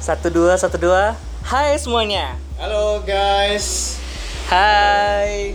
Satu 0.00 0.32
dua, 0.32 0.56
satu 0.56 0.80
dua. 0.80 1.12
Hai 1.44 1.76
semuanya. 1.76 2.36
Halo 2.56 3.04
guys. 3.04 3.96
Hai. 4.48 5.52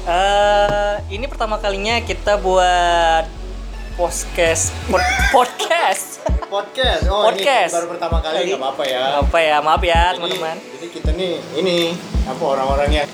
Eh, 0.00 0.94
ini 1.12 1.26
pertama 1.26 1.58
kalinya 1.58 1.98
kita 2.00 2.38
buat 2.40 3.26
podcast 3.98 4.72
pod- 4.88 5.02
podcast. 5.34 6.22
Podcast. 6.46 7.02
Oh, 7.06 7.30
Podcast. 7.30 7.70
ini 7.70 7.76
baru 7.78 7.86
pertama 7.90 8.16
kali 8.22 8.38
nggak 8.48 8.58
apa-apa 8.58 8.84
ya. 8.86 9.02
Apa 9.22 9.38
ya? 9.38 9.56
Maaf 9.58 9.82
ya 9.82 10.02
teman-teman. 10.14 10.56
Jadi 10.58 10.86
kita 10.90 11.10
nih 11.14 11.32
ini 11.58 11.76
apa 12.26 12.42
orang-orang 12.42 12.90
yang 12.90 13.08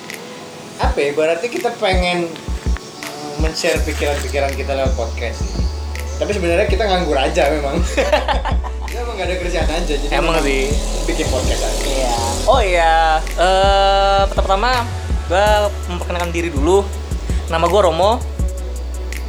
apa 0.76 0.98
ya? 1.00 1.10
Berarti 1.12 1.46
kita 1.48 1.72
pengen 1.76 2.28
mm, 2.28 3.34
men-share 3.40 3.80
pikiran-pikiran 3.80 4.52
kita 4.52 4.72
lewat 4.76 4.92
podcast. 4.92 5.40
Tapi 6.16 6.32
sebenarnya 6.32 6.68
kita 6.68 6.84
nganggur 6.84 7.16
aja 7.16 7.48
memang. 7.52 7.76
kita 8.86 8.98
emang 9.02 9.14
gak 9.18 9.26
ada 9.28 9.36
kerjaan 9.38 9.68
aja. 9.68 9.94
Jadi 9.98 10.04
Emang 10.10 10.38
sih. 10.40 10.70
Bikin 11.04 11.26
podcast 11.28 11.62
aja. 11.62 11.82
Iya. 11.84 12.14
Oh 12.46 12.60
iya. 12.62 12.94
Eh, 13.34 14.22
pertama-tama 14.30 14.86
gue 15.26 15.46
memperkenalkan 15.90 16.30
diri 16.30 16.50
dulu. 16.50 16.86
Nama 17.46 17.66
gue 17.66 17.80
Romo. 17.82 18.12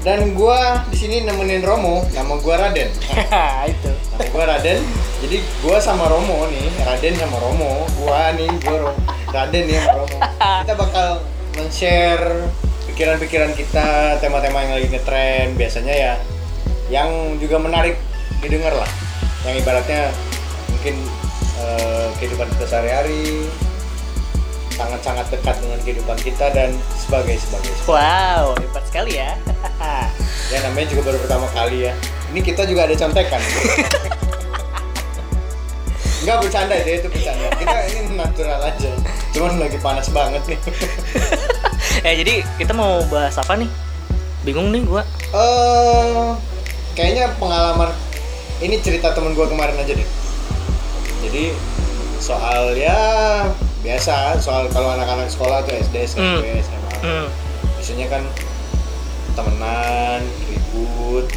Dan 0.06 0.32
gua 0.38 0.88
di 0.88 0.96
sini 0.96 1.26
nemenin 1.26 1.66
Romo. 1.66 2.06
Nama 2.16 2.34
gua 2.40 2.56
Raden. 2.56 2.88
itu. 3.74 3.92
Nama 4.16 4.24
gue 4.24 4.44
Raden. 4.46 4.80
Jadi 5.20 5.38
gue 5.42 5.78
sama 5.82 6.08
Romo 6.08 6.48
nih, 6.48 6.70
Raden 6.86 7.18
sama 7.18 7.38
Romo. 7.42 7.84
Gua 8.00 8.32
nih, 8.32 8.48
gue 8.48 8.78
Ro- 8.78 8.96
Raden 9.34 9.64
nih 9.68 9.76
sama 9.84 9.94
Romo. 10.00 10.18
Kita 10.64 10.74
bakal 10.78 11.10
men-share 11.60 12.46
pikiran-pikiran 12.88 13.52
kita, 13.52 14.22
tema-tema 14.24 14.64
yang 14.64 14.80
lagi 14.80 14.88
ngetren. 14.88 15.58
Biasanya 15.58 15.92
ya, 15.92 16.14
yang 16.88 17.36
juga 17.42 17.58
menarik 17.60 17.98
didengar 18.40 18.78
lah. 18.78 18.88
Yang 19.48 19.64
ibaratnya 19.64 20.12
mungkin 20.68 20.96
eh, 21.64 22.08
kehidupan 22.20 22.52
kita 22.52 22.66
sehari-hari, 22.68 23.48
sangat-sangat 24.76 25.26
dekat 25.34 25.56
dengan 25.64 25.80
kehidupan 25.82 26.18
kita 26.22 26.52
dan 26.52 26.76
sebagai 27.00 27.40
sebagai. 27.40 27.72
Wow, 27.90 28.54
hebat 28.60 28.84
sekali 28.86 29.18
ya. 29.18 29.34
Ya 30.48 30.64
namanya 30.64 30.88
juga 30.88 31.12
baru 31.12 31.20
pertama 31.20 31.44
kali 31.52 31.92
ya. 31.92 31.94
Ini 32.32 32.40
kita 32.40 32.64
juga 32.64 32.88
ada 32.88 32.96
contekan. 32.96 33.44
Enggak 36.24 36.38
bercanda 36.40 36.76
itu 36.80 37.04
itu 37.04 37.08
bercanda. 37.12 37.52
Kita 37.60 37.76
ini 37.92 38.16
natural 38.16 38.60
aja. 38.64 38.92
Cuman 39.36 39.60
lagi 39.60 39.76
panas 39.84 40.08
banget 40.08 40.40
nih. 40.48 40.60
eh 42.08 42.16
jadi 42.24 42.48
kita 42.56 42.72
mau 42.72 43.04
bahas 43.12 43.36
apa 43.36 43.60
nih? 43.60 43.68
Bingung 44.48 44.72
nih 44.72 44.88
gua. 44.88 45.04
Eh 45.36 46.32
kayaknya 46.96 47.36
pengalaman 47.36 47.92
ini 48.60 48.80
cerita 48.80 49.12
temen 49.12 49.34
gua 49.34 49.46
kemarin 49.46 49.76
aja 49.76 49.94
deh. 49.94 50.08
Jadi 51.20 51.54
soal 52.18 52.74
ya 52.74 52.98
biasa 53.80 54.38
soal 54.38 54.68
kalau 54.68 54.92
anak-anak 54.92 55.28
sekolah 55.28 55.62
tuh 55.62 55.74
SD, 55.76 55.96
SMP, 56.08 56.60
SMA. 56.60 56.94
Hmm. 56.98 57.28
biasanya 57.78 58.08
kan 58.10 58.24
temenan 59.32 60.22
ribut 60.44 61.30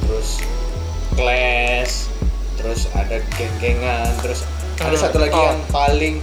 terus 0.00 0.44
kelas 1.10 2.12
terus 2.54 2.80
ada 2.92 3.18
geng-gengan 3.34 4.12
terus 4.20 4.44
ada 4.78 4.90
Hmm, 4.90 5.00
satu 5.00 5.16
lagi 5.18 5.32
oh. 5.34 5.44
yang 5.46 5.60
paling 5.68 6.14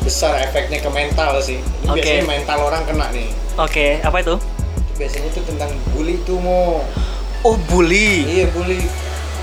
besar 0.00 0.36
efeknya 0.38 0.78
ke 0.78 0.88
mental 0.88 1.40
sih 1.40 1.56
Ini 1.56 1.88
Oke. 1.88 1.96
biasanya 1.98 2.24
mental 2.26 2.58
orang 2.62 2.82
kena 2.84 3.06
nih 3.10 3.28
Oke, 3.56 3.98
apa 3.98 4.20
itu? 4.20 4.36
biasanya 4.94 5.28
tuh 5.32 5.44
tentang 5.44 5.72
bully 5.90 6.20
tuh 6.22 6.36
mau 6.38 6.84
Oh, 7.42 7.56
bully. 7.66 8.24
iya 8.24 8.44
bully 8.48 8.80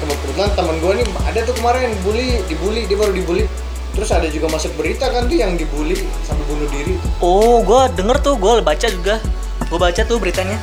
kebetulan 0.04 0.50
temen 0.52 0.76
gue 0.78 0.92
nih 0.96 1.06
ada 1.24 1.40
tuh 1.42 1.54
kemarin 1.54 1.90
bully 2.02 2.38
dibully 2.46 2.84
dia 2.84 2.96
baru 2.96 3.12
dibully 3.12 3.44
terus 3.92 4.10
ada 4.10 4.26
juga 4.26 4.48
masuk 4.48 4.72
berita 4.74 5.06
kan 5.06 5.24
tuh 5.24 5.36
yang 5.36 5.54
dibully 5.54 5.94
sampai 6.22 6.44
bunuh 6.46 6.68
diri 6.68 6.96
Oh, 7.20 7.60
gua 7.60 7.88
denger 7.88 8.20
tuh, 8.20 8.36
gua 8.36 8.58
baca 8.58 8.84
juga. 8.84 9.20
Gua 9.68 9.82
baca 9.82 10.02
tuh 10.02 10.16
beritanya 10.16 10.56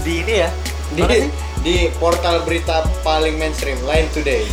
di 0.00 0.20
ini 0.20 0.38
ya. 0.38 0.48
di, 0.88 1.02
sih? 1.02 1.26
di 1.58 1.74
portal 1.94 2.40
berita 2.40 2.80
paling 3.00 3.34
mainstream 3.34 3.74
Line 3.82 4.06
Today 4.10 4.46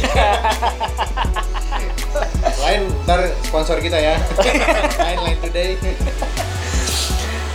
Line 2.59 2.83
ntar 3.03 3.19
sponsor 3.43 3.77
kita 3.77 3.95
ya 3.95 4.15
Line 5.03 5.19
Line 5.21 5.39
Today 5.41 5.69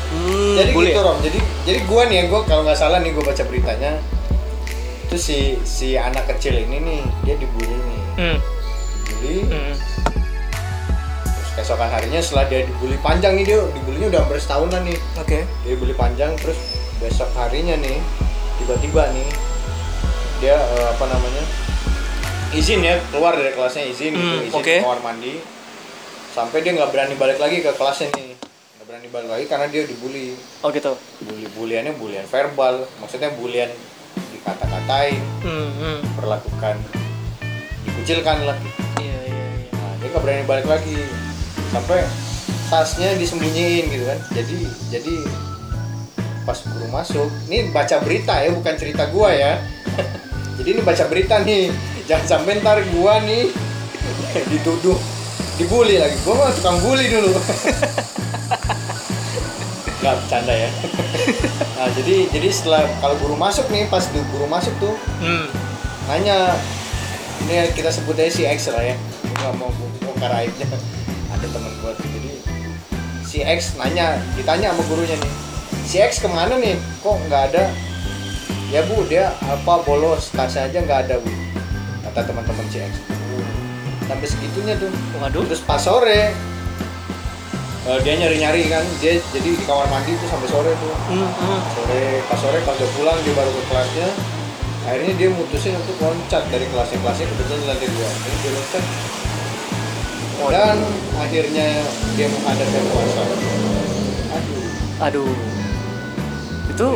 Hmm, 0.08 0.56
jadi 0.56 0.70
bully. 0.72 0.90
gitu 0.90 1.00
Rom 1.00 1.16
jadi 1.20 1.38
jadi 1.64 1.78
gua 1.84 2.04
nih 2.04 2.16
ya 2.16 2.22
gua 2.26 2.40
kalau 2.42 2.62
nggak 2.62 2.76
salah 2.76 2.98
nih 2.98 3.10
gua 3.10 3.24
baca 3.24 3.42
beritanya 3.44 3.96
itu 5.08 5.16
si 5.16 5.36
si 5.62 5.88
anak 5.94 6.28
kecil 6.28 6.52
ini 6.54 6.76
nih 6.78 7.00
dia 7.24 7.34
dibully 7.34 7.72
nih 7.72 8.00
Hmm. 8.14 8.38
dibully 9.02 9.40
Hmm. 9.42 9.72
terus 11.24 11.50
keesokan 11.56 11.88
harinya 11.88 12.20
setelah 12.20 12.44
dia 12.46 12.60
dibully 12.62 12.98
panjang 12.98 13.32
nih 13.34 13.44
dia 13.46 13.58
dibulinya 13.72 14.06
udah 14.08 14.20
hampir 14.22 14.36
setahunan 14.36 14.82
nih 14.82 14.98
Oke. 15.16 15.38
dia 15.42 15.70
dibully 15.70 15.94
panjang 15.94 16.36
terus 16.36 16.60
besok 16.98 17.32
harinya 17.34 17.74
nih 17.74 17.98
tiba-tiba 18.58 19.08
nih 19.10 19.28
dia 20.38 20.54
eh, 20.54 20.86
apa 20.88 21.04
namanya 21.04 21.44
izin 22.50 22.80
ya 22.80 23.00
keluar 23.08 23.32
dari 23.32 23.50
kelasnya 23.50 23.84
izin 23.86 24.12
gitu 24.12 24.22
Hmm, 24.34 24.44
izin 24.44 24.56
oke. 24.56 24.66
ke 24.70 24.82
kamar 24.82 25.00
mandi 25.02 25.34
sampai 26.30 26.60
dia 26.60 26.72
nggak 26.74 26.90
berani 26.90 27.14
balik 27.14 27.38
lagi 27.38 27.58
ke 27.58 27.72
kelasnya 27.72 28.12
nih 28.12 28.36
nggak 28.76 28.86
berani 28.86 29.08
balik 29.08 29.30
lagi 29.30 29.44
karena 29.46 29.66
dia 29.66 29.82
dibully 29.82 30.36
Oh, 30.60 30.68
gitu. 30.68 30.92
bully 31.22 31.48
buliannya 31.50 31.92
bulian 31.94 32.24
verbal 32.24 32.84
maksudnya 32.98 33.32
bulian 33.32 33.72
dikata-katain 34.14 35.20
Hmm, 35.42 35.70
hmm. 35.76 35.98
perlakukan 36.16 36.76
dikucilkan 37.84 38.44
lah 38.44 38.56
Iya, 38.98 39.18
iya, 39.28 39.44
iya. 39.62 39.70
nah 39.72 39.92
dia 40.00 40.08
nggak 40.10 40.22
berani 40.22 40.44
balik 40.44 40.66
lagi. 40.66 40.98
Sampai 41.68 42.04
tasnya 42.68 43.16
disembunyiin 43.16 43.84
gitu 43.88 44.04
kan. 44.08 44.18
Jadi 44.32 44.58
jadi 44.88 45.14
pas 46.48 46.58
guru 46.64 46.88
masuk 46.88 47.28
ini 47.52 47.68
baca 47.68 48.00
berita 48.00 48.40
ya 48.40 48.50
bukan 48.52 48.74
cerita 48.80 49.04
gua 49.12 49.30
ya. 49.32 49.60
Jadi 50.58 50.68
ini 50.74 50.82
baca 50.82 51.04
berita 51.06 51.44
nih. 51.44 51.70
Jangan 52.08 52.26
sampai 52.26 52.58
ntar 52.64 52.80
gua 52.90 53.20
nih 53.22 53.52
dituduh 54.52 54.96
dibully 55.60 56.00
lagi. 56.00 56.16
Gua 56.24 56.34
mah 56.34 56.50
tukang 56.56 56.80
bully 56.80 57.06
dulu 57.06 57.30
nggak 60.08 60.18
bercanda 60.24 60.54
ya. 60.56 60.70
Nah 61.78 61.86
jadi 61.94 62.26
jadi 62.32 62.48
setelah 62.50 62.82
kalau 62.98 63.14
guru 63.22 63.36
masuk 63.36 63.68
nih 63.68 63.86
pas 63.86 64.02
di 64.08 64.18
guru 64.32 64.48
masuk 64.48 64.72
tuh 64.80 64.96
Hmm. 65.20 65.46
nanya 66.08 66.56
ini 67.44 67.70
kita 67.70 67.92
sebut 67.92 68.18
aja 68.18 68.32
si 68.32 68.42
X 68.42 68.66
lah 68.72 68.82
ya. 68.82 68.96
Gua 69.22 69.36
nggak 69.38 69.54
mau 69.60 69.70
bongkar 70.02 70.32
aibnya. 70.32 70.66
Ada 71.36 71.46
teman 71.46 71.70
gua 71.78 71.92
tuh 71.94 72.08
jadi 72.08 72.32
si 73.22 73.44
X 73.44 73.76
nanya 73.76 74.16
ditanya 74.34 74.72
sama 74.72 74.82
gurunya 74.88 75.14
nih 75.14 75.32
si 75.84 75.96
X 76.00 76.18
ke 76.18 76.28
mana 76.28 76.56
nih? 76.56 76.74
Kok 77.00 77.16
nggak 77.28 77.42
ada? 77.52 77.70
Ya 78.68 78.84
bu 78.84 79.00
dia 79.06 79.32
apa 79.40 79.80
bolos 79.80 80.28
tasnya 80.32 80.66
aja 80.66 80.78
nggak 80.82 81.00
ada 81.08 81.14
bu 81.20 81.30
kata 82.04 82.26
teman-teman 82.26 82.66
si 82.68 82.82
X. 82.82 82.92
Sampai 84.04 84.26
segitunya 84.26 84.74
tuh. 84.76 84.88
Waduh. 85.20 85.44
terus 85.46 85.60
pas 85.60 85.78
sore 85.78 86.32
eh, 87.88 87.98
dia 88.04 88.14
nyari-nyari 88.20 88.62
kan. 88.68 88.84
Dia 89.00 89.16
jadi 89.32 89.50
di 89.56 89.64
kamar 89.64 89.88
mandi 89.88 90.12
tuh 90.20 90.28
sampai 90.28 90.48
sore 90.52 90.72
tuh. 90.76 90.94
Hmm, 91.08 91.24
hmm. 91.24 91.60
sore 91.72 92.02
pas 92.28 92.38
sore 92.38 92.58
pas 92.62 92.76
udah 92.76 92.90
pulang 92.94 93.18
dia 93.24 93.34
baru 93.34 93.50
ke 93.50 93.62
kelasnya. 93.72 94.08
Akhirnya 94.88 95.12
dia 95.20 95.28
mutusin 95.32 95.74
untuk 95.76 95.96
loncat 96.00 96.42
dari 96.48 96.64
kelasnya 96.68 96.98
kelasnya 97.00 97.26
kebetulan 97.28 97.58
di 97.60 97.66
lantai 97.68 97.88
dua 97.88 98.08
jadi 98.08 98.36
dia 98.40 98.52
loncat. 98.52 98.84
Dan 100.38 100.78
akhirnya 101.18 101.66
dia 102.14 102.26
menghadap 102.30 102.68
yang 102.70 102.86
kuasa 102.94 103.22
aduh. 104.28 104.64
Aduh. 105.02 105.34
Itu 106.70 106.88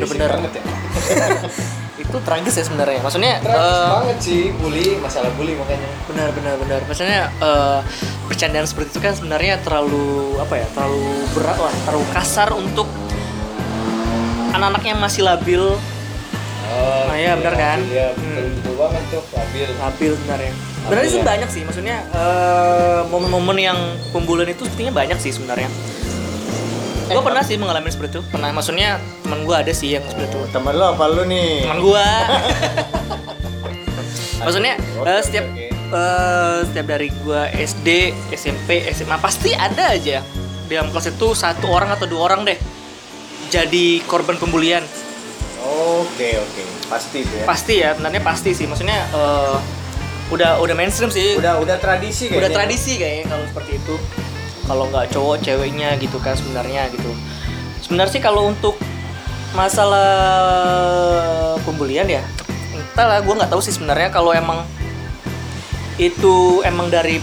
udah 0.00 0.08
bener. 0.08 0.30
banget 0.32 0.52
ya 0.56 0.64
Itu 2.00 2.16
tragis 2.20 2.54
ya 2.54 2.64
sebenarnya. 2.64 3.00
Maksudnya 3.00 3.32
tragis 3.38 3.60
eh, 3.76 3.88
banget 3.92 4.18
sih 4.18 4.40
bully 4.54 4.96
masalah 4.98 5.28
bully 5.34 5.52
makanya 5.54 5.88
benar 6.04 6.28
benar 6.32 6.54
benar 6.56 6.80
maksudnya 6.84 7.28
eh, 7.30 7.78
bercandaan 8.24 8.64
seperti 8.64 8.88
itu 8.90 9.00
kan 9.00 9.12
sebenarnya 9.12 9.60
terlalu 9.60 10.06
apa 10.36 10.54
ya 10.56 10.66
terlalu 10.70 11.04
berat 11.30 11.58
lah 11.58 11.74
terlalu 11.84 12.06
kasar 12.10 12.48
untuk 12.52 12.88
anak-anak 14.50 14.82
yang 14.82 14.98
masih 14.98 15.22
labil 15.22 15.62
oh, 15.62 17.02
Nah, 17.06 17.16
iya, 17.16 17.34
benar 17.34 17.54
kan? 17.54 17.78
iya 17.84 18.10
Hmm. 18.10 18.24
betul, 18.30 18.44
betul 18.54 18.74
banget 18.76 19.02
tuh 19.10 19.22
labil 19.30 19.68
labil 19.76 20.12
sebenarnya 20.14 20.52
sebenarnya 20.54 20.96
Labil 20.96 21.10
sih 21.10 21.20
ya. 21.20 21.26
banyak 21.26 21.48
sih 21.48 21.62
maksudnya 21.62 21.96
eh, 22.10 23.00
momen-momen 23.06 23.56
yang 23.58 23.78
pembulian 24.10 24.48
itu 24.48 24.64
sepertinya 24.64 24.94
banyak 24.96 25.18
sih 25.18 25.30
sebenarnya 25.30 25.68
gue 27.10 27.22
pernah 27.26 27.42
sih 27.42 27.56
mengalami 27.58 27.90
seperti 27.90 28.18
itu. 28.18 28.22
Pernah. 28.30 28.54
Maksudnya 28.54 29.02
teman 29.26 29.42
gue 29.42 29.56
ada 29.56 29.72
sih 29.74 29.98
yang 29.98 30.04
seperti 30.06 30.30
itu. 30.30 30.40
Teman 30.54 30.74
lo 30.78 30.94
apa 30.94 31.04
lu 31.10 31.26
nih? 31.26 31.66
Teman 31.66 31.78
gue 31.82 32.06
maksudnya 34.40 34.72
oke, 34.96 35.20
setiap 35.20 35.46
eh, 35.92 36.58
setiap 36.64 36.86
dari 36.88 37.12
gue 37.12 37.42
SD 37.60 37.88
SMP 38.32 38.88
SMA 38.94 39.18
pasti 39.18 39.50
ada 39.52 39.92
aja. 39.92 40.22
Di 40.70 40.78
dalam 40.78 40.94
kelas 40.94 41.10
itu 41.10 41.34
satu 41.34 41.66
orang 41.66 41.90
atau 41.98 42.06
dua 42.06 42.30
orang 42.30 42.46
deh 42.46 42.58
jadi 43.50 44.00
korban 44.06 44.38
pembulian. 44.38 44.86
Oke 45.60 46.38
oke. 46.38 46.62
Pasti 46.86 47.26
tuh 47.26 47.36
ya. 47.42 47.44
Pasti 47.44 47.74
ya 47.82 47.88
sebenarnya 47.92 48.22
pasti 48.22 48.50
sih. 48.54 48.70
Maksudnya 48.70 48.98
eh, 49.10 49.56
udah 50.30 50.62
udah 50.62 50.74
mainstream 50.78 51.10
sih. 51.10 51.36
Udah 51.36 51.58
udah 51.58 51.76
tradisi 51.82 52.30
udah 52.30 52.46
kayaknya. 52.46 52.56
tradisi 52.56 52.92
kayaknya 52.96 53.24
kalau 53.28 53.44
seperti 53.50 53.72
itu 53.82 53.94
kalau 54.70 54.86
nggak 54.86 55.10
cowok 55.10 55.42
ceweknya 55.42 55.98
gitu 55.98 56.22
kan 56.22 56.38
sebenarnya 56.38 56.86
gitu. 56.94 57.10
Sebenarnya 57.82 58.14
sih 58.14 58.22
kalau 58.22 58.54
untuk 58.54 58.78
masalah 59.50 60.14
pembulian 61.66 62.06
ya 62.06 62.22
entah 62.70 63.06
lah 63.10 63.18
gue 63.18 63.34
nggak 63.34 63.50
tahu 63.50 63.58
sih 63.58 63.74
sebenarnya 63.74 64.14
kalau 64.14 64.30
emang 64.30 64.62
itu 65.98 66.62
emang 66.62 66.86
dari 66.86 67.18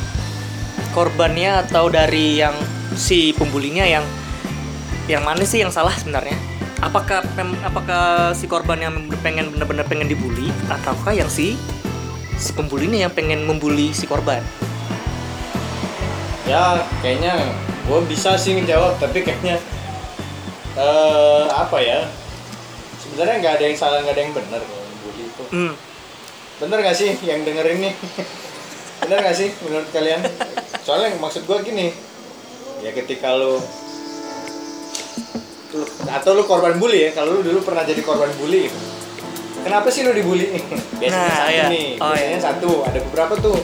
korbannya 0.92 1.64
atau 1.64 1.88
dari 1.88 2.44
yang 2.44 2.52
si 3.00 3.32
pembulinya 3.32 3.88
yang 3.88 4.04
yang 5.08 5.24
mana 5.24 5.48
sih 5.48 5.64
yang 5.64 5.72
salah 5.72 5.96
sebenarnya? 5.96 6.36
Apakah 6.84 7.24
apakah 7.64 8.36
si 8.36 8.44
korban 8.46 8.84
yang 8.84 8.94
pengen 9.24 9.56
bener-bener 9.56 9.88
pengen 9.88 10.12
dibully 10.12 10.52
ataukah 10.68 11.16
yang 11.16 11.32
si 11.32 11.56
si 12.36 12.52
pembulinya 12.52 13.08
yang 13.08 13.14
pengen 13.16 13.48
membuli 13.48 13.96
si 13.96 14.04
korban 14.04 14.44
ya 16.48 16.64
kayaknya 17.00 17.34
gue 17.84 18.00
bisa 18.06 18.36
sih 18.36 18.56
ngejawab 18.56 18.96
tapi 18.98 19.22
kayaknya 19.22 19.60
eh 20.74 21.46
apa 21.50 21.78
ya 21.78 22.08
sebenarnya 22.98 23.36
nggak 23.40 23.54
ada 23.54 23.66
yang 23.66 23.78
salah 23.78 24.00
nggak 24.00 24.14
ada 24.14 24.22
yang 24.22 24.34
benar 24.34 24.62
kalau 24.62 24.86
bully 25.02 25.24
itu 25.26 25.44
Hmm. 25.48 25.74
bener 26.58 26.78
gak 26.82 26.96
sih 26.96 27.14
yang 27.22 27.42
dengerin 27.42 27.80
nih 27.82 27.94
bener 29.00 29.18
gak 29.22 29.36
sih 29.36 29.54
menurut 29.62 29.88
kalian 29.90 30.22
soalnya 30.82 31.14
maksud 31.16 31.44
gue 31.44 31.58
gini 31.62 31.94
ya 32.80 32.92
ketika 32.92 33.34
lu- 33.34 33.62
atau 36.08 36.32
lu 36.34 36.44
korban 36.44 36.76
bully 36.76 37.06
ya 37.06 37.12
kalau 37.12 37.38
lu 37.38 37.42
dulu 37.44 37.60
pernah 37.62 37.84
jadi 37.84 38.02
korban 38.02 38.32
bully 38.34 38.66
gitu. 38.66 38.80
kenapa 39.62 39.88
sih 39.88 40.02
lu 40.02 40.12
dibully 40.12 40.58
biasanya 41.00 41.14
Nah, 41.20 41.38
satu 41.38 41.52
iya. 41.52 41.66
nih 41.68 41.88
Oh, 41.98 42.10
biasanya 42.10 42.32
iya. 42.32 42.40
satu 42.42 42.70
ada 42.84 43.00
beberapa 43.04 43.34
tuh 43.38 43.58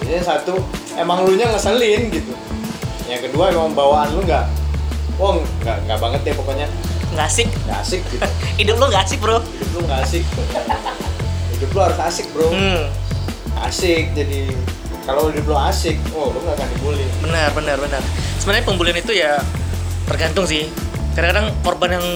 biasanya 0.00 0.24
satu 0.24 0.54
emang 0.96 1.24
lu 1.24 1.34
nya 1.36 1.50
ngeselin 1.52 2.08
gitu. 2.12 2.32
Yang 3.06 3.30
kedua 3.30 3.54
emang 3.54 3.72
bawaan 3.72 4.12
lu 4.14 4.20
nggak 4.26 4.44
oh 5.16 5.40
nggak 5.64 5.76
nggak 5.88 5.98
banget 5.98 6.20
deh 6.26 6.34
pokoknya. 6.36 6.66
Nggak 7.14 7.26
asik? 7.26 7.48
Nggak 7.64 7.78
asik 7.82 8.00
gitu. 8.12 8.26
Hidup 8.60 8.76
lo 8.80 8.84
nggak 8.92 9.04
asik 9.06 9.18
bro? 9.22 9.38
Hidup 9.40 9.70
lu 9.72 9.80
nggak 9.86 10.00
asik. 10.04 10.22
Hidup 11.56 11.70
lu 11.72 11.80
harus 11.80 11.98
asik 12.00 12.26
bro. 12.34 12.48
Hmm. 12.52 12.84
asik 13.56 14.12
jadi 14.12 14.52
kalau 15.08 15.32
hidup 15.32 15.48
lo 15.48 15.56
asik 15.56 15.96
oh 16.12 16.28
lo 16.28 16.38
nggak 16.44 16.60
akan 16.60 16.68
dibully. 16.76 17.06
Benar 17.24 17.48
benar 17.56 17.76
benar. 17.80 18.02
Sebenarnya 18.36 18.64
pembulian 18.68 18.98
itu 19.00 19.16
ya 19.16 19.40
tergantung 20.04 20.44
sih. 20.44 20.68
Kadang-kadang 21.16 21.56
korban 21.64 21.96
yang 21.96 22.06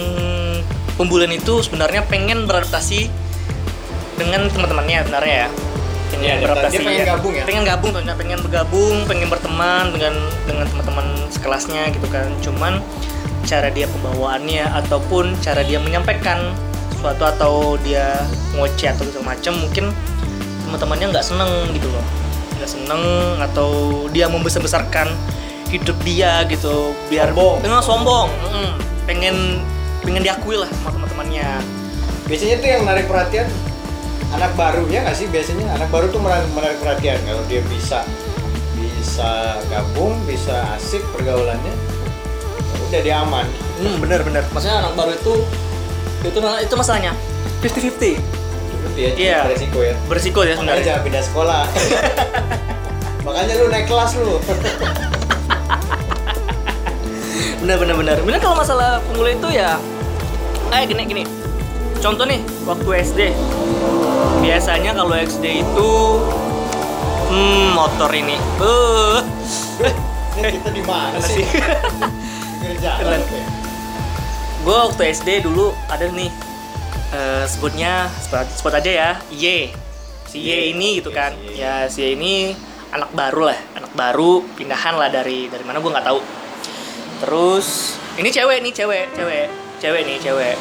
pembulian 1.00 1.32
itu 1.32 1.64
sebenarnya 1.64 2.04
pengen 2.04 2.44
beradaptasi 2.44 3.08
dengan 4.20 4.52
teman-temannya 4.52 5.08
sebenarnya 5.08 5.36
ya 5.46 5.48
pengen 6.10 6.24
Iya, 6.26 6.34
dia- 6.34 6.42
beradaptasi 6.44 6.74
dia 6.74 6.82
pengen 6.84 7.06
gabung 7.06 7.32
ya? 7.32 7.44
pengen 7.46 7.64
gabung 7.64 7.90
tentunya 7.94 8.16
pengen 8.18 8.38
bergabung 8.42 8.96
pengen 9.06 9.28
berteman 9.30 9.84
dengan 9.94 10.14
dengan 10.44 10.66
teman-teman 10.68 11.06
sekelasnya 11.30 11.82
gitu 11.94 12.06
kan. 12.10 12.28
Cuman 12.42 12.72
cara 13.46 13.72
dia 13.72 13.86
pembawaannya 13.88 14.68
ataupun 14.84 15.32
cara 15.40 15.64
dia 15.64 15.80
menyampaikan 15.80 16.52
sesuatu 16.92 17.24
atau 17.24 17.54
dia 17.80 18.20
ngoceh 18.52 18.92
atau 18.92 19.08
segala 19.08 19.32
macam 19.32 19.56
mungkin 19.56 19.88
teman-temannya 20.68 21.06
nggak 21.10 21.24
seneng 21.24 21.48
gitu 21.72 21.88
loh. 21.88 22.04
Nggak 22.60 22.70
seneng 22.70 23.02
atau 23.40 23.70
dia 24.12 24.28
membesar-besarkan 24.28 25.08
hidup 25.72 25.96
dia 26.04 26.44
gitu. 26.44 26.92
Biar 27.08 27.32
Sombong. 27.32 27.62
Tengah 27.64 27.80
sombong 27.80 28.28
mm, 28.52 28.70
pengen 29.08 29.36
pengen 30.04 30.20
diakui 30.20 30.60
lah 30.60 30.68
sama 30.68 30.92
teman-temannya. 30.92 31.48
Biasanya 32.28 32.56
tuh 32.60 32.68
yang 32.68 32.82
menarik 32.84 33.06
perhatian 33.08 33.46
anak 34.30 34.52
baru 34.54 34.86
ya 34.86 35.02
nggak 35.02 35.16
sih? 35.16 35.26
Biasanya 35.26 35.74
anak 35.74 35.88
baru 35.90 36.08
tuh 36.08 36.20
menarik, 36.20 36.48
menarik 36.54 36.78
perhatian. 36.78 37.18
Kalau 37.24 37.42
dia 37.46 37.60
bisa 37.66 38.04
bisa 38.76 39.30
gabung 39.68 40.16
bisa 40.24 40.64
asik 40.74 41.04
pergaulannya 41.12 41.74
ya 42.70 42.76
udah 42.88 43.00
dia 43.02 43.16
aman. 43.20 43.46
Hmm, 43.78 43.96
bener 43.98 44.20
bener 44.22 44.42
maksudnya 44.50 44.80
anak 44.80 44.92
baru 44.94 45.12
itu 45.14 45.34
itu 46.24 46.38
itu 46.40 46.74
masalahnya. 46.74 47.12
50-50 47.60 48.16
itu 48.16 48.88
dia 48.96 49.10
Iya. 49.14 49.38
ya. 49.52 49.94
Berisiko 50.08 50.40
ya 50.40 50.56
makanya 50.56 50.56
sebenarnya. 50.56 50.84
jangan 50.86 51.02
pindah 51.04 51.22
sekolah. 51.22 51.62
Makanya 53.20 53.52
lu 53.60 53.68
naik 53.68 53.84
kelas 53.84 54.16
lu. 54.16 54.40
Bener 57.60 57.76
bener 57.76 57.92
bener 57.92 58.16
bener 58.24 58.40
kalau 58.40 58.56
masalah 58.56 59.04
pemula 59.04 59.36
itu 59.36 59.48
ya 59.52 59.76
kayak 60.72 60.88
gini 60.88 61.02
gini. 61.04 61.22
Contoh 62.00 62.24
nih 62.24 62.40
waktu 62.64 62.88
SD 63.04 63.20
biasanya 64.40 64.96
kalau 64.96 65.14
SD 65.14 65.62
itu 65.62 65.90
hmm 67.30 67.76
motor 67.76 68.10
ini. 68.10 68.36
Eh. 68.36 69.20
Ini 70.40 70.48
kita 70.56 70.70
di 70.72 70.82
mana 70.82 71.20
sih? 71.20 71.44
Keren. 72.80 73.20
ya? 73.20 73.44
gue 74.60 74.76
waktu 74.76 75.16
SD 75.16 75.48
dulu 75.48 75.72
ada 75.88 76.04
nih 76.12 76.28
eh, 77.16 77.44
sebutnya 77.48 78.12
sebut, 78.20 78.48
sebut 78.52 78.72
aja 78.76 78.90
ya 78.90 79.10
Y. 79.32 79.72
Si 80.28 80.38
Y 80.40 80.76
ini 80.76 81.00
gitu 81.00 81.10
Oke, 81.10 81.16
kan. 81.16 81.32
ya 81.56 81.88
si 81.88 82.04
Y 82.04 82.16
ini 82.16 82.52
anak 82.92 83.12
baru 83.16 83.48
lah 83.48 83.58
anak 83.78 83.92
baru 83.96 84.44
pindahan 84.58 84.98
lah 85.00 85.08
dari 85.08 85.48
dari 85.48 85.64
mana 85.64 85.80
gue 85.80 85.90
nggak 85.90 86.06
tahu. 86.06 86.20
Terus 87.24 87.96
ini 88.20 88.28
cewek 88.28 88.60
nih 88.64 88.72
cewek 88.72 89.04
cewek 89.16 89.46
cewek 89.80 90.02
nih 90.04 90.16
cewek 90.20 90.56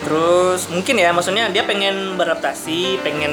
terus 0.00 0.66
mungkin 0.72 0.96
ya 0.96 1.12
maksudnya 1.12 1.52
dia 1.52 1.60
pengen 1.68 2.16
beradaptasi 2.16 3.04
pengen 3.04 3.32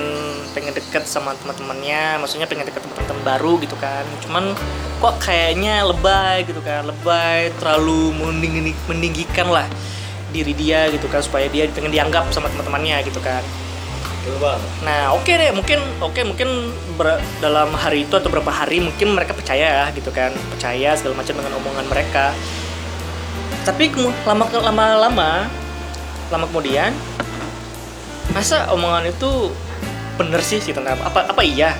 pengen 0.52 0.76
deket 0.76 1.08
sama 1.08 1.32
teman-temannya 1.40 2.20
maksudnya 2.20 2.50
pengen 2.50 2.68
deket 2.68 2.84
teman-teman 2.84 3.24
baru 3.24 3.56
gitu 3.62 3.78
kan. 3.80 4.04
Cuman 4.26 4.52
kok 4.98 5.16
kayaknya 5.22 5.86
lebay 5.86 6.44
gitu 6.44 6.60
kan 6.66 6.84
lebay 6.84 7.54
terlalu 7.62 8.12
meninggi, 8.18 8.74
meninggikan 8.90 9.48
lah 9.48 9.70
diri 10.34 10.52
dia 10.58 10.92
gitu 10.92 11.08
kan 11.08 11.24
supaya 11.24 11.48
dia 11.48 11.70
pengen 11.72 11.94
dianggap 11.94 12.28
sama 12.36 12.52
teman-temannya 12.52 13.06
gitu 13.06 13.22
kan. 13.24 13.40
Nah 14.84 15.16
oke 15.16 15.30
deh 15.30 15.56
mungkin 15.56 15.80
oke 16.04 16.20
mungkin 16.28 16.74
ber- 17.00 17.24
dalam 17.40 17.72
hari 17.72 18.04
itu 18.04 18.12
atau 18.12 18.28
beberapa 18.28 18.52
hari 18.52 18.84
mungkin 18.84 19.16
mereka 19.16 19.32
percaya 19.32 19.86
ya 19.86 19.86
gitu 19.96 20.12
kan 20.12 20.36
percaya 20.52 21.00
segala 21.00 21.16
macam 21.16 21.38
dengan 21.38 21.54
omongan 21.64 21.86
mereka. 21.88 22.36
Tapi 23.64 23.94
lama 24.28 24.44
lama 24.52 24.86
lama 25.08 25.32
lama 26.28 26.46
kemudian 26.48 26.92
masa 28.32 28.68
omongan 28.70 29.08
itu 29.08 29.52
bener 30.18 30.42
sih 30.42 30.60
gitu 30.60 30.78
nah, 30.80 30.98
apa 30.98 31.32
apa 31.32 31.42
iya 31.42 31.78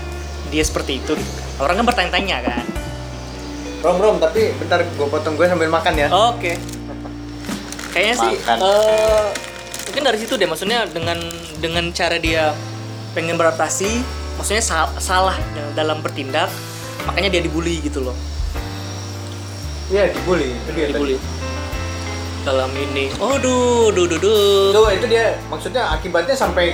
dia 0.48 0.64
seperti 0.64 1.04
itu 1.04 1.12
gitu. 1.14 1.32
Orang 1.58 1.82
kan 1.82 1.86
bertanya-tanya 1.90 2.38
kan. 2.46 2.64
Rom 3.82 3.98
Rom 3.98 4.18
tapi 4.22 4.54
bentar 4.56 4.80
gue 4.82 5.08
potong 5.10 5.34
gue 5.34 5.44
sambil 5.44 5.68
makan 5.68 5.94
ya 5.98 6.08
Oke. 6.10 6.54
Kayaknya 7.92 8.16
sih 8.16 8.34
eh, 8.38 9.26
mungkin 9.90 10.02
dari 10.06 10.18
situ 10.22 10.34
deh 10.38 10.46
maksudnya 10.46 10.86
dengan 10.86 11.18
dengan 11.58 11.90
cara 11.92 12.22
dia 12.22 12.54
pengen 13.18 13.34
beradaptasi, 13.36 13.90
maksudnya 14.38 14.62
sa- 14.62 14.94
salah 15.02 15.34
dalam 15.74 16.06
bertindak, 16.06 16.54
makanya 17.10 17.34
dia 17.34 17.42
dibully 17.42 17.82
gitu 17.82 18.06
loh. 18.06 18.14
iya 19.90 20.12
dibully 20.14 20.54
itu 20.54 20.70
dia 20.76 20.86
dibully. 20.94 21.16
Dalam 22.48 22.72
ini. 22.80 23.12
Oh, 23.20 23.36
duh, 23.36 23.92
duh, 23.92 24.08
duh, 24.08 24.20
duh. 24.24 24.72
Tuh 24.72 24.88
itu 24.96 25.06
dia 25.12 25.36
maksudnya 25.52 25.84
akibatnya 25.92 26.32
sampai 26.32 26.72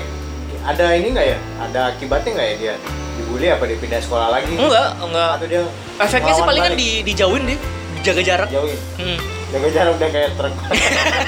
ada 0.61 0.93
ini 0.93 1.09
nggak 1.17 1.27
ya? 1.33 1.37
Ada 1.65 1.97
akibatnya 1.97 2.29
nggak 2.37 2.47
ya 2.47 2.55
dia 2.61 2.73
dibully 3.17 3.49
apa 3.49 3.65
dia 3.65 3.77
pindah 3.81 3.97
sekolah 4.05 4.29
lagi? 4.29 4.53
Enggak, 4.53 4.89
enggak. 5.01 5.29
Atau 5.41 5.47
dia 5.49 5.61
Efeknya 5.97 6.33
sih 6.37 6.41
ngelawan 6.45 6.49
paling 6.53 6.63
balik? 6.69 6.77
di 6.77 6.89
dijauhin 7.09 7.43
deh, 7.49 7.59
jaga 8.05 8.21
jarak. 8.21 8.47
jauhin. 8.53 8.79
Hmm. 9.01 9.17
Jaga 9.53 9.67
jarak 9.69 9.93
udah 9.97 10.09
kayak 10.13 10.29
truk. 10.37 10.53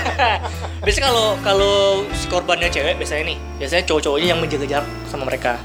biasanya 0.85 1.05
kalau 1.09 1.27
kalau 1.41 1.73
si 2.13 2.25
korbannya 2.29 2.69
cewek 2.69 3.01
biasanya 3.01 3.23
nih, 3.33 3.37
biasanya 3.57 3.83
cowok-cowoknya 3.89 4.27
yang 4.29 4.39
menjaga 4.41 4.65
jarak 4.65 4.89
sama 5.09 5.25
mereka. 5.25 5.57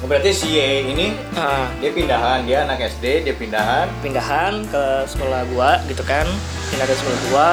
Berarti 0.00 0.30
si 0.30 0.54
Y 0.54 0.62
ini 0.88 1.10
Ah. 1.32 1.66
dia 1.76 1.90
pindahan, 1.90 2.46
dia 2.46 2.62
anak 2.62 2.86
SD, 2.86 3.22
dia 3.22 3.34
pindahan. 3.34 3.90
pindahan 3.98 4.62
ke 4.64 4.84
sekolah 5.04 5.42
gua 5.48 5.82
gitu 5.84 6.00
kan 6.02 6.24
pindah 6.68 6.86
ke 6.86 6.94
sekolah 6.94 7.20
gua 7.28 7.48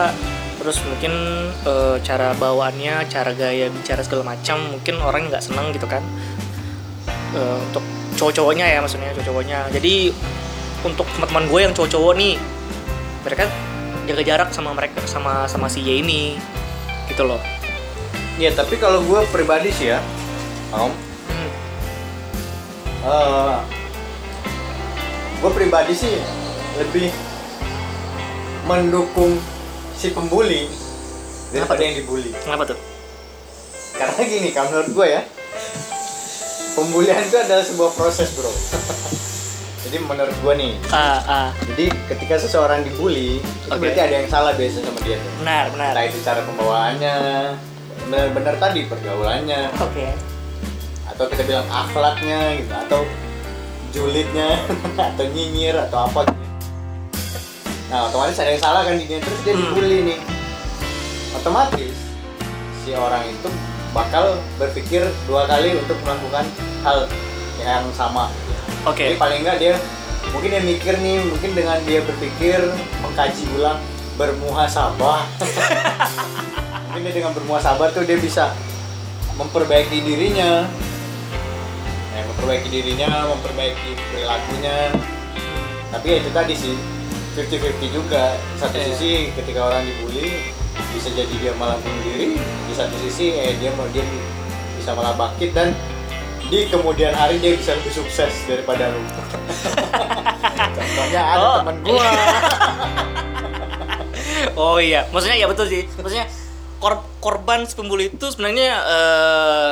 terus 0.55 0.77
mungkin 0.81 1.13
eh, 1.61 1.97
cara 1.99 2.31
bawaannya 2.33 3.05
cara 3.05 3.31
gaya 3.31 3.67
bicara 3.67 4.01
segala 4.01 4.23
macam 4.27 4.61
mungkin 4.71 4.97
orang 4.99 5.27
nggak 5.27 5.41
seneng 5.41 5.69
gitu 5.71 5.85
kan 5.85 6.01
Eh, 7.35 7.57
untuk 7.61 7.83
cowok-cowoknya 8.15 8.63
ya 8.65 8.79
maksudnya 8.79 9.11
cowok-cowoknya 9.11 9.67
jadi 9.69 10.15
untuk 10.81 11.03
teman-teman 11.11 11.45
gue 11.45 11.59
yang 11.59 11.73
cowok-cowok 11.75 12.13
nih 12.15 12.39
mereka 13.21 13.43
jaga 14.05 14.23
jarak 14.23 14.49
sama 14.49 14.71
mereka 14.71 15.03
sama 15.03 15.43
sama 15.45 15.67
si 15.67 15.83
Y 15.83 15.99
ini 15.99 16.39
gitu 17.09 17.25
loh 17.25 17.41
Iya, 18.35 18.51
tapi 18.51 18.75
kalau 18.75 18.99
gue 19.01 19.19
pribadi 19.29 19.67
sih 19.69 19.91
ya, 19.91 19.99
Om, 20.69 20.91
Hmm. 23.05 23.62
gue 25.38 25.51
pribadi 25.53 25.93
sih 25.93 26.17
lebih 26.81 27.13
mendukung 28.65 29.38
si 29.93 30.09
pembuli 30.09 30.65
daripada 31.53 31.85
yang 31.85 32.01
dibully. 32.01 32.33
kenapa 32.41 32.74
tuh 32.74 32.79
Karena 33.95 34.27
gini, 34.27 34.50
kalau 34.51 34.75
menurut 34.75 34.89
gue 34.91 35.07
ya, 35.07 35.21
pembulian 36.75 37.24
itu 37.24 37.38
adalah 37.39 37.63
sebuah 37.63 37.91
proses 37.95 38.35
bro 38.35 38.51
jadi 39.88 40.01
menurut 40.03 40.35
gua 40.43 40.53
nih 40.59 40.75
ah 40.91 41.21
ah 41.24 41.50
jadi 41.71 41.88
ketika 42.12 42.35
seseorang 42.41 42.83
dibully 42.83 43.39
itu 43.39 43.67
Oke. 43.71 43.79
berarti 43.79 44.01
ada 44.03 44.15
yang 44.19 44.27
salah 44.27 44.51
biasanya 44.57 44.91
sama 44.91 45.00
dia 45.07 45.17
tuh 45.21 45.31
benar 45.39 45.63
benar 45.71 45.91
entah 45.95 46.05
itu 46.09 46.17
cara 46.25 46.41
pembawaannya 46.43 47.15
benar-benar 48.05 48.55
tadi 48.59 48.81
pergaulannya 48.91 49.62
oke 49.79 50.05
atau 51.15 51.25
kita 51.31 51.43
bilang 51.48 51.63
akhlaknya 51.72 52.60
gitu 52.60 52.74
atau 52.75 53.01
julidnya 53.95 54.60
atau 55.15 55.24
nyinyir 55.31 55.79
atau 55.88 56.12
apa 56.12 56.27
gitu. 56.27 56.43
nah 57.88 58.12
otomatis 58.12 58.36
ada 58.36 58.51
yang 58.51 58.60
salah 58.60 58.84
kan 58.84 59.00
dia 59.00 59.24
terus 59.24 59.39
dia 59.48 59.53
Hmm. 59.55 59.62
dibully 59.72 60.00
nih. 60.03 60.19
Otomatis 61.31 61.95
si 62.84 62.91
orang 62.91 63.24
itu 63.25 63.48
bakal 63.95 64.36
berpikir 64.60 65.07
dua 65.24 65.48
kali 65.48 65.79
untuk 65.79 65.95
melakukan 66.03 66.43
hal 66.84 67.07
yang 67.62 67.88
sama. 67.95 68.27
Oke. 68.84 69.13
Jadi 69.13 69.15
paling 69.15 69.39
enggak 69.48 69.57
dia 69.62 69.74
mungkin 70.36 70.51
dia 70.51 70.63
mikir 70.67 70.93
nih 71.00 71.24
mungkin 71.24 71.51
dengan 71.55 71.79
dia 71.88 72.03
berpikir 72.03 72.60
mengkaji 73.00 73.45
ulang 73.55 73.79
bermuhasabah 74.19 75.24
mungkin 76.91 77.01
dia 77.07 77.13
dengan 77.13 77.31
bermuhasabah 77.31 77.95
tuh 77.95 78.03
dia 78.03 78.19
bisa 78.19 78.51
memperbaiki 79.39 80.03
dirinya. 80.03 80.67
ya, 80.67 80.84
memperbaiki 82.45 82.69
dirinya 82.69 83.09
memperbaiki 83.27 83.89
perilakunya. 84.05 84.93
Tapi 85.89 86.05
ya 86.05 86.17
itu 86.21 86.29
tadi 86.29 86.53
sih 86.53 86.75
50-50 87.33 87.89
juga. 87.89 88.37
Satu 88.55 88.77
Iya. 88.77 88.85
sisi 88.87 89.11
ketika 89.33 89.65
orang 89.65 89.81
dibully 89.81 90.53
bisa 90.93 91.09
jadi 91.09 91.33
dia 91.33 91.57
malah 91.57 91.73
bunuh 91.81 92.05
diri. 92.05 92.37
Di 92.37 92.73
satu 92.77 92.93
sisi 93.01 93.33
eh 93.33 93.57
dia 93.57 93.73
mau 93.73 93.89
dia 93.89 94.05
bisa 94.77 94.93
malah 94.93 95.17
bangkit 95.17 95.57
dan 95.57 95.73
di 96.45 96.69
kemudian 96.69 97.09
hari 97.11 97.41
dia 97.41 97.57
bisa 97.57 97.73
lebih 97.73 97.89
sukses 97.91 98.29
daripada 98.45 98.93
lu. 98.93 99.01
Contohnya 100.77 101.21
ada 101.25 101.41
Oh. 101.41 101.55
teman 101.59 101.77
gua. 101.81 102.05
Oh 104.55 104.77
iya. 104.77 105.09
Maksudnya 105.09 105.35
ya 105.35 105.49
betul 105.49 105.65
sih. 105.65 105.89
Maksudnya 105.97 106.29
kor- 106.77 107.09
korban 107.19 107.65
pembuli 107.67 108.07
itu 108.07 108.29
sebenarnya 108.29 108.69
eh, 108.77 109.71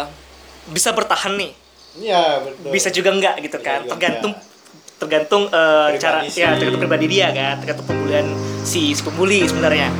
bisa 0.68 0.90
bertahan 0.92 1.38
nih 1.38 1.54
iya 1.96 2.40
betul. 2.40 2.70
Bisa 2.70 2.90
juga 2.90 3.10
enggak 3.12 3.36
gitu 3.42 3.58
kan? 3.58 3.82
juga 3.82 3.92
tergantung 3.92 4.34
enggak. 4.34 4.52
tergantung 4.96 5.44
Pribadi 5.84 6.00
cara 6.00 6.18
si- 6.26 6.40
ya 6.40 6.50
tergantung 6.56 6.82
pribadi 6.82 7.06
dia 7.08 7.28
kan? 7.30 7.56
Tergantung 7.60 7.86
pembulian 7.86 8.26
si, 8.62 8.92
si 8.92 9.02
pembuli 9.02 9.44
sebenarnya. 9.44 9.92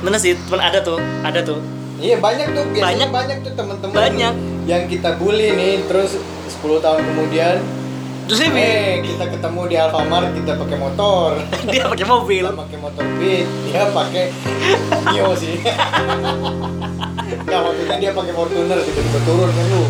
Bener 0.00 0.16
sih 0.16 0.32
teman 0.34 0.60
ada 0.60 0.80
tuh 0.80 0.96
ada 1.20 1.40
tuh. 1.40 1.60
Iya 1.96 2.16
banyak 2.16 2.46
tuh 2.50 2.64
Banyak. 2.72 3.12
banyak, 3.12 3.36
tuh 3.42 3.52
teman-teman 3.52 3.92
Banyak. 3.92 4.34
yang 4.64 4.88
kita 4.88 5.12
bully 5.14 5.52
nih 5.52 5.84
terus 5.84 6.16
10 6.16 6.80
tahun 6.80 7.04
kemudian 7.04 7.60
terus 8.24 8.40
ini? 8.40 8.56
Eh 8.56 8.94
kita 9.02 9.28
ketemu 9.28 9.60
di 9.66 9.76
Alfamart 9.76 10.32
kita 10.32 10.56
pakai 10.56 10.78
motor. 10.78 11.36
Dia 11.68 11.84
pakai 11.84 12.06
mobil. 12.06 12.40
Kita 12.40 12.56
pakai 12.56 12.78
motor 12.78 13.04
Beat 13.18 13.46
dia 13.66 13.84
pakai 13.86 14.24
Mio 15.06 15.34
sih. 15.34 15.60
Nggak 17.40 17.60
maksudnya 17.60 17.96
dia 17.98 18.10
pakai 18.10 18.32
Fortuner 18.32 18.78
tiba-tiba 18.80 19.20
turun 19.22 19.50
kan 19.50 19.66
lu 19.68 19.84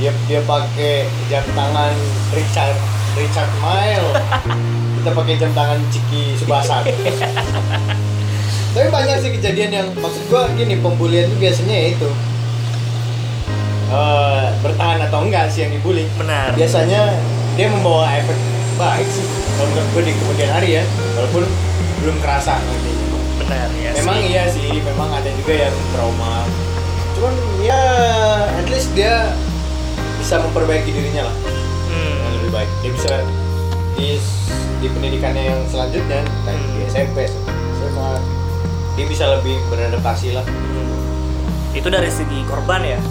dia 0.00 0.10
dia 0.24 0.40
pakai 0.48 1.04
jam 1.28 1.44
tangan 1.52 1.92
Richard 2.32 2.76
Richard 3.14 3.50
Mile. 3.60 4.08
Kita 5.00 5.10
pakai 5.12 5.34
jam 5.36 5.52
tangan 5.52 5.78
Ciki 5.92 6.36
Subasa. 6.40 6.80
Tapi 8.70 8.86
banyak 8.88 9.16
sih 9.20 9.30
kejadian 9.36 9.70
yang 9.70 9.88
maksud 9.98 10.24
gua 10.32 10.48
gini 10.56 10.80
pembulian 10.80 11.28
itu 11.28 11.36
biasanya 11.36 11.74
ya 11.76 11.86
itu. 11.94 12.10
Eh, 13.90 14.46
bertahan 14.62 15.02
atau 15.02 15.26
enggak 15.26 15.50
sih 15.50 15.66
yang 15.66 15.72
dibully? 15.74 16.06
Benar. 16.14 16.54
Biasanya 16.54 17.18
dia 17.58 17.66
membawa 17.68 18.06
efek 18.16 18.38
baik 18.80 19.08
sih 19.12 19.26
kalau 19.60 19.68
menurut 19.76 19.88
gue 19.92 20.02
di 20.08 20.12
kemudian 20.16 20.50
hari 20.56 20.68
ya 20.80 20.82
walaupun 21.12 21.44
belum 22.00 22.16
kerasa 22.24 22.56
nantinya 22.56 23.06
benar 23.36 23.68
ya 23.76 23.90
memang 23.92 24.16
sih. 24.16 24.28
iya 24.32 24.42
sih 24.48 24.72
memang 24.80 25.08
ada 25.12 25.28
juga 25.36 25.68
yang 25.68 25.76
trauma. 25.92 26.48
Cuman 27.18 27.34
ya 27.60 27.82
at 28.56 28.66
least 28.72 28.96
dia 28.96 29.36
bisa 30.30 30.46
memperbaiki 30.46 30.94
dirinya 30.94 31.26
lah. 31.26 31.34
Hmm. 31.90 32.14
yang 32.22 32.32
lebih 32.38 32.50
baik. 32.54 32.70
Dia 32.86 32.90
bisa 32.94 33.14
di 33.98 34.14
di 34.78 34.86
pendidikannya 34.86 35.42
yang 35.42 35.58
selanjutnya 35.66 36.22
entah 36.22 36.54
itu 36.54 36.66
di 36.70 36.80
SMP 36.86 37.26
SMA 37.82 38.10
dia 38.94 39.06
bisa 39.10 39.26
lebih 39.26 39.58
beradaptasi 39.66 40.38
lah. 40.38 40.46
Hmm. 40.46 41.74
itu 41.74 41.90
dari 41.90 42.06
segi 42.06 42.46
korban 42.46 42.78
ya? 42.86 43.02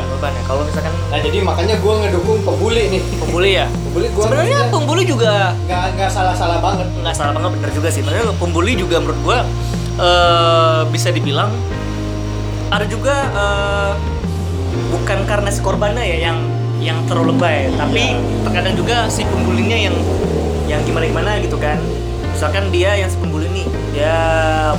Korban. 0.00 0.32
Ya. 0.32 0.42
Kalau 0.48 0.64
misalkan 0.64 0.96
nah 1.12 1.20
jadi 1.20 1.44
makanya 1.44 1.76
gue 1.76 1.92
ngedukung 1.92 2.40
pembuli 2.40 2.82
nih. 2.88 3.02
Pembuli 3.20 3.50
ya? 3.52 3.68
Pembuli 3.68 4.06
gue 4.16 4.24
sebenarnya 4.24 4.60
pembuli 4.72 5.02
juga 5.04 5.52
nggak 5.68 5.84
nggak 5.92 6.08
salah 6.08 6.32
salah 6.32 6.64
banget. 6.64 6.88
Nggak 7.04 7.14
salah 7.20 7.32
banget 7.36 7.50
bener 7.60 7.70
juga 7.76 7.88
sih. 7.92 8.00
Sebenarnya 8.00 8.32
pembuli 8.40 8.80
juga 8.80 8.96
menurut 9.04 9.20
gua 9.20 9.38
eh, 10.00 10.80
bisa 10.88 11.12
dibilang 11.12 11.52
ada 12.72 12.88
juga 12.88 13.28
eh, 13.28 14.15
bukan 14.88 15.24
karena 15.24 15.48
si 15.48 15.58
korbannya 15.58 16.00
ya 16.00 16.16
yang 16.22 16.38
yang 16.76 16.96
terlalu 17.04 17.32
lebay 17.32 17.66
tapi 17.74 18.12
Iya. 18.12 18.16
terkadang 18.42 18.74
juga 18.74 18.94
si 19.06 19.22
pembulinya 19.24 19.74
yang 19.74 19.94
yang 20.66 20.80
gimana 20.82 21.04
gimana 21.04 21.30
gitu 21.38 21.54
kan 21.56 21.76
misalkan 22.28 22.68
dia 22.68 22.94
yang 22.94 23.06
si 23.06 23.16
pembuli 23.16 23.46
nih 23.48 23.64
dia 23.90 24.14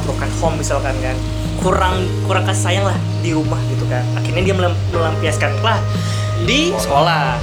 broken 0.04 0.30
home 0.38 0.56
misalkan 0.56 0.94
kan 0.98 1.16
kurang 1.58 2.04
kurang 2.24 2.44
kasih 2.44 2.62
sayang 2.63 2.86
lah 2.86 2.96
di 3.20 3.32
rumah 3.32 3.58
gitu 3.68 3.84
kan 3.86 4.01
akhirnya 4.13 4.42
dia 4.44 4.54
melam- 4.54 4.77
melampiaskan 4.89 5.51
lah 5.60 5.77
di 6.39 6.72
sekolah 6.72 7.36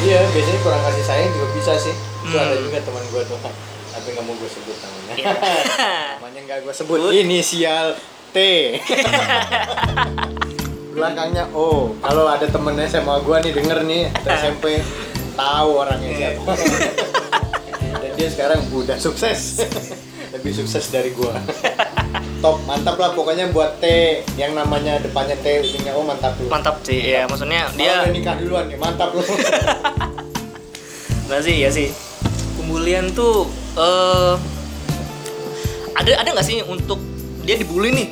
Iya, 0.00 0.16
biasanya 0.26 0.60
kurang 0.60 0.80
kasih 0.80 1.04
sayang 1.04 1.28
juga 1.28 1.46
bisa 1.52 1.72
sih. 1.76 1.92
Itu 2.24 2.32
Hmm. 2.32 2.42
ada 2.42 2.56
juga 2.56 2.80
teman 2.80 3.04
gue 3.04 3.20
tuh. 3.20 3.36
Tapi 3.92 4.06
nggak 4.10 4.24
mau 4.24 4.32
gue 4.32 4.48
sebut 4.48 4.76
namanya. 4.80 5.12
Iya. 5.12 5.32
namanya 6.16 6.40
nggak 6.40 6.58
gue 6.64 6.72
sebut. 6.72 6.98
Inisial 7.12 7.86
T. 8.32 8.36
Belakangnya 10.90 11.44
O. 11.50 11.96
Kalau 11.96 12.24
ada 12.26 12.44
temennya 12.44 12.84
sama 12.84 13.18
gue 13.18 13.36
nih 13.40 13.52
denger 13.52 13.78
nih 13.84 14.02
atau 14.12 14.28
SMP 14.32 14.64
tahu 15.32 15.68
orangnya 15.76 16.08
Iya. 16.08 16.28
siapa. 16.34 16.52
Dan 17.96 18.10
dia 18.14 18.28
sekarang 18.28 18.58
udah 18.68 18.96
sukses. 18.96 19.60
Lebih 20.30 20.52
sukses 20.56 20.84
dari 20.88 21.10
gue. 21.10 21.32
Top, 22.40 22.56
mantap 22.64 22.96
lah 22.96 23.12
pokoknya 23.12 23.48
buat 23.48 23.78
T 23.78 23.84
yang 24.34 24.52
namanya 24.52 24.96
depannya 24.96 25.36
T 25.36 25.60
ujungnya 25.60 25.92
O 25.92 26.00
mantap 26.00 26.32
lu. 26.36 26.48
mantap 26.48 26.80
sih 26.80 27.12
ya 27.12 27.24
maksudnya 27.24 27.68
Dia 27.70 27.76
dia 27.76 27.92
udah 28.00 28.10
nikah 28.10 28.34
duluan 28.36 28.64
nih, 28.66 28.76
mantap 28.76 29.12
lu. 29.12 29.20
Nah 31.28 31.38
sih 31.38 31.58
ya 31.58 31.68
sih 31.68 31.92
pembulian 32.56 33.12
tuh 33.12 33.44
eh 33.76 34.32
ada 35.92 36.10
ada 36.16 36.28
nggak 36.28 36.42
sih 36.42 36.64
untuk 36.64 36.96
dia 37.40 37.54
dibully 37.54 37.92
nih 37.92 38.08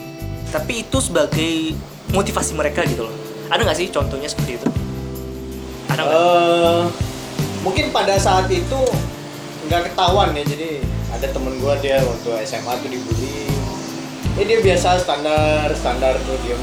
tapi 0.48 0.82
itu 0.82 0.98
sebagai 0.98 1.76
motivasi 2.12 2.56
mereka 2.56 2.84
gitu 2.88 3.08
loh. 3.08 3.14
Ada 3.48 3.64
nggak 3.64 3.78
sih 3.78 3.88
contohnya 3.88 4.28
seperti 4.28 4.60
itu? 4.60 4.66
Ada 5.88 6.02
Eh, 6.04 6.82
mungkin 7.64 7.90
pada 7.92 8.16
saat 8.20 8.48
itu 8.52 8.80
nggak 9.68 9.92
ketahuan 9.92 10.32
ya 10.36 10.44
jadi 10.44 10.80
ada 11.12 11.26
temen 11.32 11.56
gua 11.60 11.76
dia 11.80 12.00
waktu 12.04 12.28
SMA 12.44 12.72
tuh 12.80 12.88
dibully. 12.92 13.48
Ya 14.38 14.44
dia 14.46 14.58
biasa 14.62 15.02
standar 15.02 15.66
standar 15.74 16.14
tuh 16.22 16.36
dia 16.46 16.56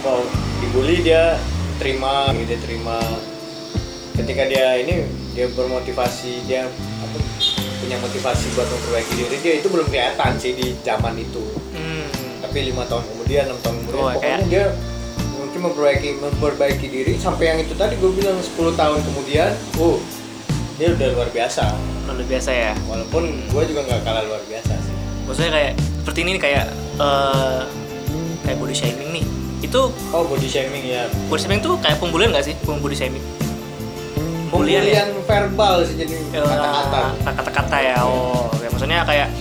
apa 0.00 0.24
dibully 0.62 1.04
dia 1.04 1.36
terima 1.76 2.30
dia 2.32 2.58
terima. 2.62 2.98
Ketika 4.12 4.46
dia 4.46 4.78
ini 4.78 5.08
dia 5.32 5.48
bermotivasi 5.52 6.44
dia 6.46 6.68
apa 6.68 7.16
punya 7.82 7.96
motivasi 7.98 8.46
buat 8.54 8.68
memperbaiki 8.68 9.12
diri 9.18 9.36
dia 9.42 9.54
itu 9.58 9.66
belum 9.66 9.88
kelihatan 9.90 10.38
sih 10.38 10.54
di 10.54 10.76
zaman 10.86 11.18
itu 11.18 11.61
tapi 12.52 12.68
lima 12.68 12.84
tahun 12.84 13.00
kemudian 13.08 13.48
enam 13.48 13.58
tahun 13.64 13.74
kemudian. 13.80 13.96
Oh, 13.96 14.12
pokoknya 14.12 14.20
kayak- 14.36 14.50
dia 14.52 14.64
mungkin 15.32 15.60
memperbaiki 15.64 16.08
memperbaiki 16.20 16.86
diri 16.86 17.12
sampai 17.16 17.44
yang 17.48 17.58
itu 17.64 17.72
tadi 17.72 17.96
gue 17.96 18.12
bilang 18.12 18.36
10 18.36 18.76
tahun 18.76 19.00
kemudian 19.00 19.56
oh 19.80 19.96
dia 20.76 20.92
udah 20.92 21.08
luar 21.16 21.28
biasa. 21.32 21.64
Luar 22.04 22.20
biasa 22.28 22.50
ya? 22.52 22.72
Walaupun 22.84 23.24
gue 23.48 23.62
juga 23.64 23.80
nggak 23.88 24.04
kalah 24.04 24.28
luar 24.28 24.44
biasa 24.44 24.68
sih. 24.68 24.92
Maksudnya 25.24 25.48
kayak 25.50 25.72
seperti 25.96 26.18
ini 26.20 26.36
kayak 26.36 26.68
eh 27.00 27.60
kayak 28.44 28.56
body 28.60 28.76
shaming 28.76 29.10
nih. 29.16 29.24
Itu 29.64 29.88
oh 30.12 30.24
body 30.28 30.44
shaming 30.44 30.84
ya. 30.84 31.08
body 31.32 31.40
shaming 31.40 31.64
tuh 31.64 31.80
kayak 31.80 31.96
pembulian 31.96 32.36
nggak 32.36 32.44
sih? 32.44 32.54
Body 32.68 32.92
shaming? 32.92 33.24
Pembulian 34.52 34.84
pembulian 34.84 35.08
ya? 35.08 35.24
verbal 35.24 35.88
sih 35.88 35.96
jadi 35.96 36.20
Eh, 36.30 36.44
kata-kata. 36.44 37.32
kata-kata 37.32 37.76
ya 37.80 37.96
oh. 38.04 38.52
Ya 38.60 38.68
maksudnya 38.68 39.00
kayak 39.08 39.32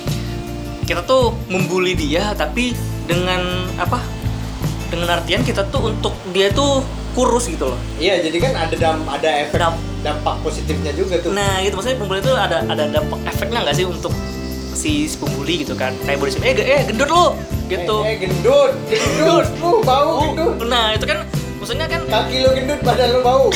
kita 0.88 1.04
tuh 1.04 1.36
membuli 1.48 1.92
dia 1.92 2.32
tapi 2.34 2.72
dengan 3.06 3.42
apa? 3.76 4.00
Dengan 4.88 5.08
artian 5.14 5.42
kita 5.42 5.64
tuh 5.68 5.90
untuk 5.90 6.14
dia 6.30 6.52
tuh 6.52 6.84
kurus 7.12 7.48
gitu 7.48 7.68
loh. 7.68 7.80
Iya 7.96 8.20
jadi 8.22 8.38
kan 8.40 8.54
ada 8.58 8.76
dam 8.76 9.04
ada 9.06 9.30
efek 9.42 9.58
Damp- 9.58 9.84
dampak 10.02 10.36
positifnya 10.42 10.92
juga 10.92 11.20
tuh. 11.20 11.32
Nah 11.32 11.60
gitu. 11.60 11.76
Maksudnya 11.76 11.98
pembuli 11.98 12.20
itu 12.20 12.32
ada 12.32 12.64
ada 12.64 12.84
dampak 12.88 13.20
efeknya 13.26 13.64
nggak 13.64 13.76
sih 13.76 13.86
untuk 13.86 14.12
si, 14.72 15.06
si 15.06 15.16
pembuli 15.16 15.64
gitu 15.64 15.76
kan? 15.76 15.92
Kayak 16.04 16.18
body 16.20 16.32
shaming 16.32 16.50
eh, 16.54 16.66
eh 16.68 16.82
gendut 16.88 17.10
lo 17.10 17.36
gitu. 17.68 17.98
Eh, 18.04 18.16
eh, 18.16 18.16
gendut 18.20 18.72
gendut. 18.88 19.46
Lu 19.60 19.80
bau 19.88 20.08
Oh, 20.12 20.20
gendut. 20.28 20.68
nah 20.68 20.92
itu 20.92 21.04
kan 21.04 21.24
maksudnya 21.60 21.88
kan 21.88 22.02
kaki 22.04 22.44
lu 22.44 22.50
gendut 22.52 22.80
badan 22.82 23.08
lu 23.12 23.20
bau. 23.22 23.48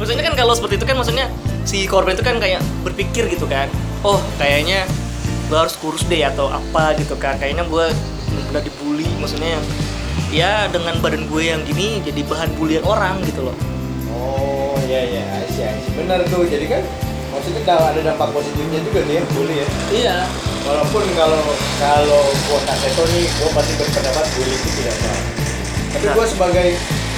Maksudnya 0.00 0.24
kan 0.24 0.32
kalau 0.32 0.56
seperti 0.56 0.80
itu 0.80 0.86
kan 0.88 0.96
maksudnya 0.96 1.28
si 1.68 1.84
korban 1.84 2.16
itu 2.16 2.24
kan 2.24 2.40
kayak 2.40 2.64
berpikir 2.80 3.28
gitu 3.28 3.44
kan. 3.44 3.68
Oh 4.00 4.16
kayaknya 4.40 4.88
gue 5.50 5.58
harus 5.58 5.74
kurus 5.82 6.06
deh 6.06 6.22
atau 6.22 6.46
apa 6.46 6.94
gitu 6.96 7.18
kan. 7.18 7.34
Kayaknya 7.36 7.66
gue 7.66 7.90
udah 8.54 8.62
dibully 8.62 9.10
maksudnya 9.18 9.58
ya 10.30 10.70
dengan 10.70 10.94
badan 11.02 11.26
gue 11.26 11.42
yang 11.42 11.60
gini 11.66 11.98
jadi 12.06 12.22
bahan 12.22 12.54
bulian 12.54 12.86
orang 12.86 13.18
gitu 13.26 13.42
loh. 13.42 13.56
Oh 14.14 14.78
iya 14.86 15.02
iya 15.02 15.22
sih 15.50 15.66
benar 15.98 16.22
tuh. 16.30 16.46
Jadi 16.46 16.70
kan 16.70 16.82
maksudnya 17.34 17.62
kalau 17.66 17.84
ada 17.90 18.00
dampak 18.00 18.30
positifnya 18.30 18.78
juga 18.86 19.02
tuh 19.02 19.14
ya 19.18 19.22
bully 19.34 19.54
ya? 19.58 19.66
Iya. 19.90 20.16
Walaupun 20.60 21.04
kalau 21.16 21.40
kalau 21.80 22.22
gua 22.46 22.60
kaseto 22.68 23.02
nih 23.10 23.26
gua 23.42 23.50
pasti 23.58 23.72
berpendapat 23.74 24.24
bully 24.38 24.54
itu 24.54 24.68
tidak 24.78 24.94
salah 25.02 25.22
tapi 25.90 26.06
Nah. 26.06 26.14
gua 26.14 26.26
sebagai 26.28 26.68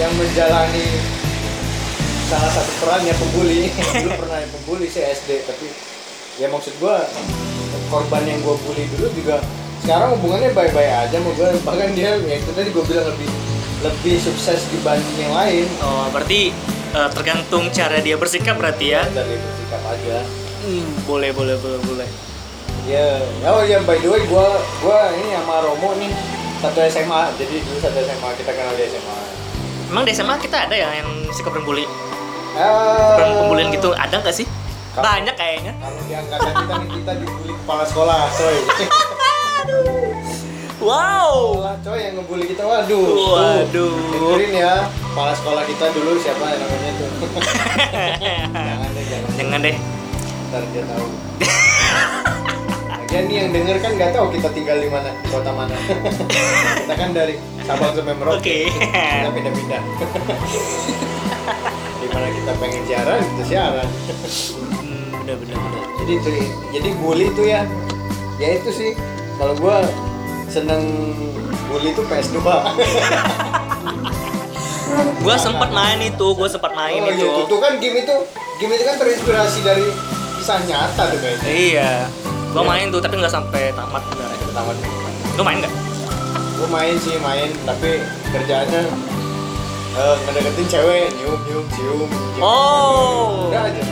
yang 0.01 0.13
menjalani 0.17 0.87
salah 2.31 2.49
satu 2.49 2.73
peran 2.81 3.05
ya 3.05 3.13
pembuli 3.13 3.69
dulu 4.01 4.11
pernah 4.17 4.39
pembuli 4.49 4.87
sih 4.89 5.05
SD 5.05 5.45
tapi 5.45 5.69
ya 6.41 6.49
maksud 6.49 6.73
gua 6.81 7.05
korban 7.93 8.25
yang 8.25 8.41
gua 8.41 8.57
bully 8.65 8.89
dulu 8.97 9.13
juga 9.13 9.45
sekarang 9.85 10.17
hubungannya 10.17 10.57
baik-baik 10.57 10.89
aja 10.89 11.17
sama 11.21 11.31
gua. 11.37 11.53
Bahkan 11.53 11.89
dia 11.93 12.17
ya 12.17 12.35
itu 12.41 12.51
tadi 12.57 12.73
gua 12.73 12.85
bilang 12.89 13.07
lebih 13.13 13.29
lebih 13.85 14.15
sukses 14.17 14.65
dibanding 14.73 15.19
yang 15.21 15.35
lain. 15.37 15.69
Oh 15.85 16.09
berarti 16.09 16.57
eh, 16.97 17.09
tergantung 17.13 17.69
cara 17.69 18.01
dia 18.01 18.17
bersikap 18.17 18.57
berarti 18.57 18.97
ya? 18.97 19.05
Dari 19.13 19.37
bersikap 19.37 19.83
aja. 19.85 20.25
Hmm, 20.65 20.89
boleh 21.05 21.31
boleh 21.37 21.61
boleh 21.61 21.81
boleh. 21.85 22.09
Ya, 22.83 23.23
oh 23.47 23.63
ya 23.63 23.79
by 23.85 24.01
the 24.01 24.09
way 24.09 24.25
gua 24.27 24.59
gua 24.81 25.13
ini 25.13 25.37
sama 25.37 25.61
Romo 25.61 25.93
nih 26.01 26.11
satu 26.65 26.81
SMA. 26.89 27.21
Jadi 27.37 27.61
dulu 27.61 27.77
satu 27.79 27.99
SMA 28.01 28.29
kita 28.41 28.51
kenal 28.57 28.75
di 28.75 28.89
SMA. 28.89 29.19
emang 29.93 30.09
di 30.09 30.17
SMA 30.17 30.41
kita 30.41 30.57
ada 30.57 30.73
ya 30.73 30.89
yang 31.05 31.29
si 31.37 31.45
korban 31.45 31.69
bully 31.69 31.85
Eh, 32.53 33.17
pembulian 33.17 33.73
gitu 33.73 33.97
ada 33.97 34.21
nggak 34.21 34.37
sih 34.37 34.45
Kalau- 34.93 35.05
banyak 35.05 35.35
kayaknya 35.35 35.73
Kalau 35.81 36.01
di 36.05 36.13
angkatan 36.13 36.53
kita 36.53 36.75
nih 36.77 36.89
kita 37.01 37.13
dibully 37.17 37.55
kepala 37.57 37.85
sekolah, 37.87 38.21
coy. 38.31 38.57
wow 40.83 41.33
Sekolah 41.57 41.77
coy 41.81 41.99
yang 42.03 42.15
ngebully 42.21 42.45
kita, 42.47 42.63
waduh. 42.63 43.07
Waduh. 43.33 43.97
Dengerin 44.13 44.53
ya, 44.53 44.73
kepala 44.89 45.33
sekolah 45.33 45.63
kita 45.65 45.85
dulu 45.91 46.13
siapa 46.21 46.45
namanya 46.45 46.93
tuh. 47.01 47.11
jangan 48.53 48.89
deh, 48.93 49.05
jangan. 49.09 49.31
jangan 49.39 49.61
deh 49.61 49.77
Ntar 50.53 50.63
dia 50.69 50.85
tahu. 50.85 51.07
Lagian 52.93 53.25
nih 53.25 53.37
yang 53.41 53.49
denger 53.53 53.77
kan 53.81 53.93
nggak 53.97 54.13
tahu 54.13 54.27
kita 54.29 54.49
tinggal 54.53 54.77
di 54.77 54.89
mana, 54.89 55.09
di 55.17 55.29
kota 55.29 55.53
mana. 55.53 55.77
kita 56.85 56.93
kan 56.93 57.09
dari 57.13 57.41
Sabang 57.65 57.97
sampai 57.97 58.13
Merauke. 58.13 58.37
Oke. 58.37 58.69
Kita 58.69 59.33
pindah-pindah. 59.33 59.81
di 62.03 62.07
mana 62.09 62.29
kita 62.29 62.53
pengen 62.59 62.83
siaran, 62.85 63.21
kita 63.23 63.45
siaran. 63.49 63.89
Bener 65.23 65.37
bener 65.39 65.57
bener 65.57 65.83
Jadi 66.03 66.13
itu, 66.19 66.31
jadi 66.75 66.89
bully 66.99 67.31
itu 67.31 67.43
ya, 67.47 67.63
ya 68.37 68.59
itu 68.59 68.71
sih. 68.71 68.91
Kalau 69.39 69.55
gua 69.55 69.87
seneng 70.47 70.83
bully 71.67 71.95
itu 71.95 72.03
PS2. 72.03 72.39
gua 75.23 75.37
sempat 75.39 75.71
main 75.71 75.99
itu 76.03 76.27
gua 76.35 76.51
sempat 76.51 76.75
main 76.75 77.01
oh, 77.01 77.09
itu 77.09 77.23
iya, 77.23 77.31
itu, 77.33 77.41
itu 77.47 77.57
kan 77.57 77.73
game 77.79 77.97
itu, 78.03 78.15
game 78.59 78.73
itu 78.75 78.85
kan 78.85 78.97
terinspirasi 78.99 79.59
dari 79.63 79.87
kisah 80.37 80.59
nyata 80.67 81.03
tuh 81.09 81.19
kayaknya. 81.19 81.47
iya 81.49 81.91
gua 82.51 82.61
Iya. 82.61 82.69
main 82.69 82.87
tuh 82.91 83.01
tapi 83.01 83.15
nggak 83.17 83.31
sampai 83.31 83.71
tamat 83.73 84.03
bener 84.11 84.29
Tamat. 84.53 84.77
lu 85.33 85.43
main 85.43 85.57
nggak 85.65 85.73
gue 86.53 86.69
main 86.69 86.95
sih 87.01 87.17
main 87.19 87.49
tapi 87.65 88.05
kerjaannya 88.29 88.83
eh, 89.97 90.17
ngedeketin 90.29 90.67
cewek 90.69 91.09
nyium 91.17 91.41
nyium 91.49 91.65
cium 91.73 91.99
cium. 92.05 92.43
Oh. 92.45 93.49
udah 93.49 93.73
aja 93.73 93.83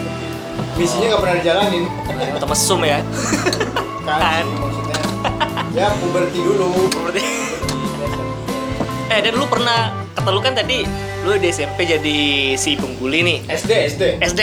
misinya 0.75 1.07
nggak 1.09 1.21
pernah 1.21 1.37
dijalanin. 1.37 1.85
Atau 2.33 2.47
mesum 2.47 2.81
ya. 2.81 2.99
Kan 4.07 4.19
Kan. 4.19 4.47
maksudnya. 4.49 4.99
Ya 5.71 5.87
puberti 5.97 6.39
dulu. 6.39 6.69
Berarti 6.91 7.23
eh 9.13 9.21
dan 9.21 9.35
lu 9.35 9.45
pernah 9.45 9.79
kata 10.13 10.29
lu 10.29 10.39
kan 10.39 10.53
tadi 10.53 10.87
lu 11.21 11.35
di 11.35 11.49
SMP 11.49 11.85
jadi 11.85 12.19
si 12.55 12.75
pembuli 12.75 13.21
nih. 13.21 13.39
SD 13.47 13.73
SD 13.89 14.03
SD 14.21 14.41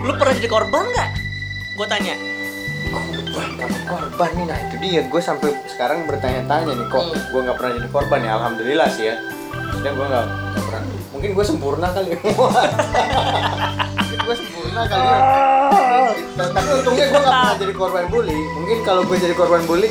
lu 0.00 0.12
pernah 0.14 0.32
jadi 0.32 0.46
korban 0.46 0.84
nggak? 0.86 1.08
Gua 1.74 1.86
tanya. 1.86 2.14
Korban 2.86 3.48
kalau 3.58 3.78
korban 3.88 4.30
nih 4.32 4.44
nah 4.46 4.58
itu 4.60 4.76
dia. 4.78 5.00
Gue 5.04 5.18
sampai 5.18 5.50
sekarang 5.66 6.06
bertanya-tanya 6.06 6.70
nih 6.70 6.86
kok 6.86 7.02
Hmm. 7.02 7.18
gue 7.32 7.40
nggak 7.42 7.56
pernah 7.58 7.72
jadi 7.74 7.88
korban 7.90 8.20
ya? 8.20 8.30
Alhamdulillah 8.34 8.88
sih 8.88 9.04
ya. 9.04 9.16
Dan 9.80 9.92
gue 9.92 10.06
nggak 10.06 10.26
pernah. 10.54 10.82
Mungkin 11.10 11.30
gue 11.32 11.44
sempurna 11.44 11.88
kali 11.90 12.14
gue 14.24 14.34
sempurna 14.36 14.82
kali 14.88 15.04
ya. 15.04 15.18
Tapi 16.34 16.68
untungnya 16.80 17.04
gue 17.12 17.20
nggak 17.20 17.34
pernah 17.36 17.56
jadi 17.60 17.72
korban 17.76 18.04
bully. 18.08 18.40
Mungkin 18.56 18.78
kalau 18.82 19.02
gue 19.04 19.16
jadi 19.20 19.34
korban 19.36 19.62
bully 19.68 19.90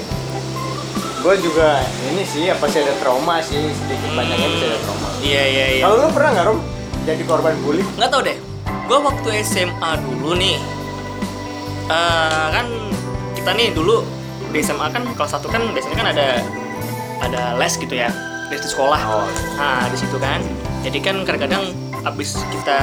gue 1.24 1.40
juga 1.40 1.80
ini 2.12 2.28
sih 2.28 2.52
apa 2.52 2.68
sih 2.68 2.84
ada 2.84 2.94
trauma 3.00 3.40
sih. 3.40 3.72
Sedikit 3.72 4.12
banyaknya 4.12 4.48
bisa 4.52 4.66
ada 4.68 4.80
trauma. 4.84 5.08
Iya 5.24 5.44
iya 5.48 5.66
iya. 5.80 5.84
Kalau 5.88 5.96
lu 6.04 6.10
pernah 6.12 6.30
nggak 6.36 6.46
rom 6.52 6.60
jadi 7.08 7.24
korban 7.24 7.56
bully? 7.64 7.84
Nggak 7.96 8.10
tau 8.12 8.22
deh. 8.26 8.38
Gue 8.92 9.00
waktu 9.00 9.30
SMA 9.48 9.92
dulu 10.04 10.36
nih. 10.36 10.60
Eh, 11.88 12.48
kan 12.52 12.66
kita 13.40 13.56
nih 13.56 13.72
dulu 13.72 14.04
di 14.52 14.60
SMA 14.60 14.88
kan 14.92 15.04
kelas 15.16 15.36
1 15.40 15.48
kan 15.48 15.64
biasanya 15.72 15.98
kan 15.98 16.08
ada 16.12 16.28
ada 17.24 17.42
les 17.56 17.74
gitu 17.80 17.96
ya. 17.96 18.12
Les 18.52 18.60
di 18.60 18.68
sekolah. 18.68 19.00
Oh. 19.08 19.28
nah 19.56 19.88
di 19.88 19.96
situ 19.96 20.20
kan. 20.20 20.44
Jadi 20.84 21.00
kan 21.00 21.24
kadang-kadang 21.24 21.72
abis 22.04 22.36
kita 22.52 22.80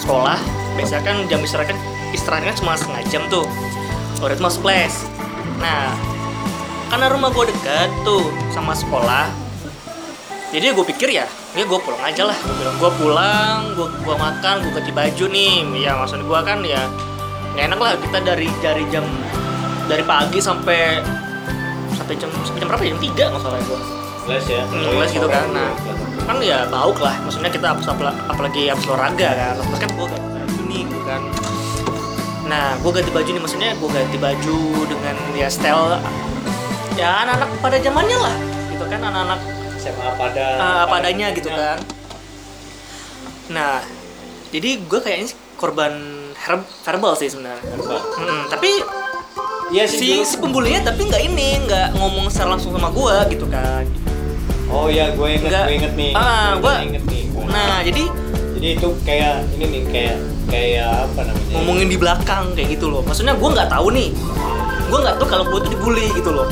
sekolah 0.00 0.38
biasanya 0.78 1.02
kan 1.04 1.16
jam 1.28 1.40
istirahat 1.44 1.74
kan 1.74 1.78
istirahatnya 2.12 2.54
cuma 2.56 2.76
setengah 2.76 3.02
jam 3.08 3.22
tuh. 3.28 3.44
Udah 4.22 4.34
itu 4.38 4.44
masuk 4.44 4.62
les 4.70 4.94
nah 5.58 5.94
karena 6.90 7.10
rumah 7.10 7.30
gue 7.30 7.54
dekat 7.54 7.90
tuh 8.02 8.28
sama 8.50 8.74
sekolah 8.74 9.30
jadi 10.52 10.76
gue 10.76 10.84
pikir 10.84 11.08
ya 11.08 11.24
ya 11.56 11.64
gue 11.64 11.80
pulang 11.80 12.04
aja 12.04 12.28
lah. 12.28 12.36
Gue 12.36 12.54
bilang 12.60 12.76
gue 12.76 12.90
pulang 13.00 13.58
gue 13.72 13.88
gua 14.04 14.16
makan 14.20 14.60
gue 14.60 14.72
ganti 14.76 14.92
baju 14.92 15.24
nih. 15.32 15.64
Ya 15.80 15.96
maksud 15.96 16.20
gue 16.28 16.40
kan 16.44 16.60
ya 16.60 16.92
nggak 17.56 17.64
enak 17.72 17.78
lah 17.80 17.90
kita 17.96 18.18
dari 18.20 18.48
dari 18.60 18.84
jam 18.92 19.04
dari 19.88 20.04
pagi 20.04 20.40
sampai 20.40 21.00
sampai 21.96 22.14
jam 22.20 22.28
sampai 22.44 22.60
jam 22.60 22.68
berapa 22.68 22.84
ya? 22.84 22.90
jam 22.92 23.00
tiga 23.00 23.24
masalahnya 23.32 23.64
gue 23.64 23.80
les 24.28 24.44
ya. 24.46 24.62
Hmm, 24.66 24.94
les 24.98 25.10
gitu 25.10 25.28
kan. 25.28 25.46
Nah. 25.50 25.70
kan 26.22 26.38
ya 26.38 26.66
bauk 26.70 27.02
lah. 27.02 27.18
Maksudnya 27.26 27.50
kita 27.50 27.74
apalagi, 27.74 28.18
apalagi 28.30 28.62
habis 28.70 28.86
olahraga 28.86 29.28
kan. 29.34 29.52
Terus 29.58 29.80
kan 29.82 29.90
gue 29.90 30.06
ganti 30.06 30.28
baju 30.30 30.60
nih 30.70 30.82
gitu 30.86 31.02
kan. 31.02 31.22
Nah 32.46 32.66
gue 32.78 32.90
ganti 32.94 33.10
baju 33.10 33.30
nih. 33.34 33.42
Maksudnya 33.42 33.70
gue 33.74 33.88
ganti 33.90 34.16
baju 34.18 34.58
dengan 34.86 35.16
ya 35.34 35.48
style 35.50 35.98
ya 36.92 37.24
anak-anak 37.24 37.48
pada 37.58 37.76
zamannya 37.82 38.18
lah 38.20 38.36
gitu 38.70 38.84
kan. 38.86 39.00
Anak-anak 39.02 39.40
SMA 39.82 40.08
pada 40.14 40.46
uh, 40.62 40.78
apa 40.86 40.94
adanya 41.02 41.34
gitu 41.34 41.50
kan. 41.50 41.78
Nah 43.50 43.82
jadi 44.54 44.78
gue 44.78 45.00
kayaknya 45.02 45.34
korban 45.58 45.94
her- 46.38 46.70
verbal 46.86 47.18
sih 47.18 47.26
sebenarnya. 47.26 47.74
Mm, 48.22 48.42
tapi 48.50 48.82
Iya 49.72 49.84
si 49.86 50.20
si 50.20 50.36
pembulinya 50.36 50.84
tapi 50.84 51.00
nggak 51.02 51.22
ini 51.24 51.64
nggak 51.64 51.96
ngomong 51.96 52.28
secara 52.28 52.54
langsung 52.54 52.70
sama 52.70 52.88
gue 52.88 53.16
gitu 53.32 53.46
kan 53.48 53.84
Oh 54.68 54.88
iya, 54.88 55.12
gue 55.12 55.28
inget, 55.30 55.48
Nggak. 55.48 55.64
gue 55.64 55.74
inget 55.74 55.92
nih. 55.94 56.12
Ah, 56.14 56.56
Gue 56.56 56.64
gua- 56.64 56.80
inget 56.82 57.04
nih. 57.04 57.22
nah 57.44 57.80
jadi 57.80 58.04
Jadi 58.54 58.68
itu 58.72 58.88
kayak 59.02 59.34
ini 59.52 59.64
nih, 59.66 59.82
kayak 59.86 60.16
kayak 60.44 60.88
apa 61.04 61.20
namanya? 61.24 61.52
ngomongin 61.52 61.88
di 61.88 61.98
belakang 61.98 62.44
kayak 62.52 62.68
gitu 62.70 62.86
loh 62.88 63.00
maksudnya 63.00 63.32
gue 63.32 63.48
nggak 63.48 63.68
tahu 63.68 63.86
nih 63.90 64.08
gue 64.84 64.98
nggak 64.98 65.16
tahu 65.16 65.26
kalau 65.26 65.44
gue 65.46 65.58
tuh 65.60 65.70
dibully 65.70 66.06
gitu 66.10 66.30
loh 66.30 66.46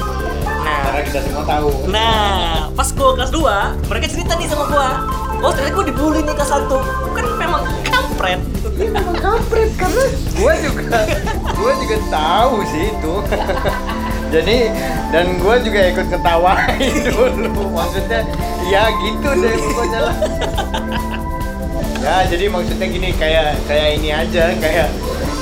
nah 0.60 0.80
Karena 0.86 1.00
kita 1.02 1.18
semua 1.22 1.44
tahu. 1.44 1.68
nah 1.86 2.68
pas 2.70 2.88
gue 2.88 3.10
kelas 3.14 3.30
2 3.30 3.40
mereka 3.86 4.06
cerita 4.06 4.32
nih 4.34 4.46
sama 4.46 4.64
gue 4.66 4.88
oh 5.38 5.50
ternyata 5.50 5.74
gue 5.74 5.86
dibully 5.86 6.20
nih 6.20 6.34
kelas 6.34 6.50
1 6.50 6.66
kan 7.10 7.26
memang 7.36 7.62
kampret 7.84 8.40
Ini 8.60 8.86
memang 8.92 9.16
kampret 9.16 9.72
karena 9.80 10.04
gue 10.12 10.54
juga 10.68 11.00
gue 11.48 11.72
juga 11.80 11.96
tahu 12.12 12.54
sih 12.68 12.84
itu. 12.92 13.14
Jadi 14.34 14.56
dan 15.10 15.26
gue 15.40 15.54
juga 15.64 15.80
ikut 15.90 16.06
ketawain 16.12 16.94
dulu. 17.08 17.64
Maksudnya 17.72 18.20
ya 18.68 18.92
gitu 19.00 19.28
deh 19.40 19.54
pokoknya 19.56 20.00
lah. 20.06 20.16
Ya 22.00 22.24
jadi 22.24 22.48
maksudnya 22.48 22.88
gini 22.88 23.12
kayak 23.12 23.60
kayak 23.68 24.00
ini 24.00 24.08
aja 24.08 24.56
kayak 24.56 24.88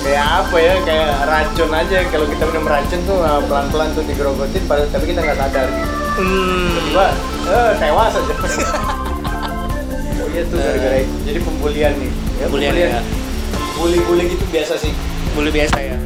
kayak 0.03 0.27
apa 0.27 0.57
ya 0.59 0.75
kayak 0.83 1.11
racun 1.29 1.71
aja 1.71 1.99
kalau 2.11 2.27
kita 2.27 2.43
minum 2.51 2.67
racun 2.67 3.01
tuh 3.07 3.19
uh, 3.23 3.39
pelan-pelan 3.47 3.95
tuh 3.95 4.03
digerogotin 4.07 4.63
padahal 4.67 4.91
tapi 4.91 5.05
kita 5.15 5.21
nggak 5.23 5.39
sadar 5.39 5.69
gitu. 5.71 5.95
hmm. 6.19 6.71
tiba 6.83 7.07
eh 7.47 7.71
tewas 7.79 8.15
aja 8.19 8.35
iya 10.39 10.47
tuh 10.47 10.57
gara-gara 10.57 10.97
itu. 11.03 11.17
Jadi 11.27 11.39
pembulian 11.43 11.93
nih. 11.99 12.11
Ya, 12.39 12.45
Pembulian, 12.47 12.75
ya. 12.75 13.01
bully-bully 13.75 14.25
gitu 14.31 14.45
biasa 14.49 14.75
sih. 14.79 14.93
Bully 15.35 15.51
biasa 15.51 15.77
ya. 15.83 15.97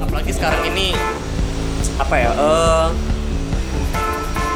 Apalagi 0.00 0.32
sekarang 0.32 0.62
ini 0.66 0.96
apa 2.00 2.14
ya 2.16 2.30
eh 2.32 2.88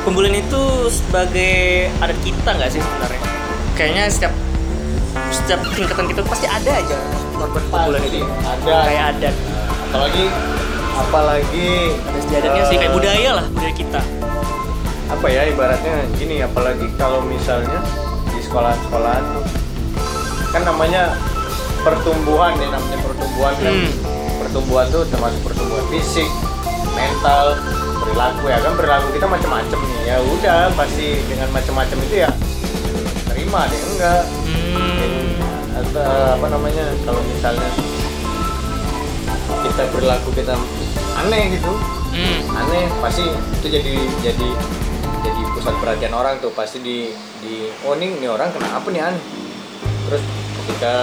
pembulian 0.02 0.40
itu 0.40 0.62
sebagai 0.88 1.92
adat 2.00 2.18
kita 2.24 2.48
nggak 2.48 2.70
sih 2.72 2.80
sebenarnya? 2.80 3.20
Kayaknya 3.76 4.04
setiap 4.08 4.32
setiap 5.28 5.60
tingkatan 5.72 6.06
kita 6.08 6.22
pasti 6.24 6.46
ada 6.48 6.72
aja 6.72 6.96
korban 7.36 7.64
Pasti 7.68 8.16
itu. 8.16 8.24
ada. 8.24 8.72
kayak 8.88 9.04
adat. 9.12 9.34
Apalagi 9.92 10.24
apalagi 10.96 11.68
ada 11.92 12.18
sejajarnya 12.24 12.62
sih 12.72 12.76
kayak 12.80 12.88
eh, 12.88 12.96
budaya 12.96 13.30
lah 13.36 13.46
budaya 13.52 13.74
kita. 13.76 14.00
apa 15.06 15.26
ya 15.30 15.46
ibaratnya 15.46 16.02
gini 16.18 16.42
apalagi 16.42 16.90
kalau 16.98 17.22
misalnya 17.22 17.78
di 18.56 18.62
sekolah-sekolahan 18.64 19.24
tuh 19.36 19.44
kan 20.48 20.62
namanya 20.64 21.12
pertumbuhan 21.84 22.56
ya 22.56 22.72
namanya 22.72 22.98
pertumbuhan 23.04 23.52
kan 23.60 23.74
Hmm. 23.76 23.92
pertumbuhan 24.40 24.86
tuh 24.88 25.04
termasuk 25.12 25.40
pertumbuhan 25.44 25.84
fisik 25.92 26.24
mental 26.96 27.60
perilaku 28.00 28.48
ya 28.48 28.56
kan 28.64 28.72
perilaku 28.80 29.12
kita 29.12 29.28
macam-macam 29.28 29.76
nih 29.76 30.00
ya 30.08 30.16
udah 30.24 30.72
pasti 30.72 31.20
dengan 31.28 31.52
macam-macam 31.52 31.98
itu 32.00 32.16
ya 32.16 32.30
terima 33.28 33.68
deh 33.68 33.80
enggak 33.92 34.22
hmm. 34.24 35.28
atau 35.76 36.40
apa 36.40 36.46
namanya 36.48 36.84
kalau 37.04 37.20
misalnya 37.28 37.68
kita 39.68 39.82
perilaku 39.92 40.32
kita 40.32 40.56
aneh 41.20 41.60
gitu 41.60 41.72
Hmm. 42.16 42.40
aneh 42.56 42.88
pasti 43.04 43.28
itu 43.28 43.66
jadi 43.68 43.92
jadi 44.24 44.48
jadi 45.26 45.42
pusat 45.50 45.74
perhatian 45.76 46.14
orang 46.14 46.38
tuh 46.38 46.52
pasti 46.52 46.78
di 46.78 47.10
di 47.40 47.54
oh 47.82 47.92
ini, 47.92 48.14
ini 48.14 48.26
orang 48.26 48.48
kenapa 48.50 48.86
nih 48.86 49.02
aneh 49.04 49.22
terus 50.06 50.22
ketika 50.56 50.94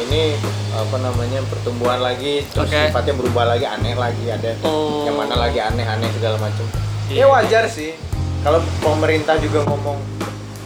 ini 0.00 0.34
apa 0.72 0.96
namanya 0.98 1.40
pertumbuhan 1.44 1.98
lagi 1.98 2.42
terus 2.44 2.66
Oke. 2.66 2.78
sifatnya 2.88 3.14
berubah 3.14 3.44
lagi 3.46 3.66
aneh 3.66 3.94
lagi 3.94 4.24
ada 4.28 4.56
Oh. 4.62 5.04
yang 5.04 5.14
mana 5.14 5.36
lagi 5.36 5.58
aneh-aneh 5.58 6.10
segala 6.10 6.38
macam 6.38 6.64
Iya. 7.06 7.22
ya 7.22 7.26
wajar 7.28 7.64
sih 7.68 7.94
kalau 8.40 8.58
pemerintah 8.80 9.36
juga 9.36 9.62
ngomong 9.64 9.98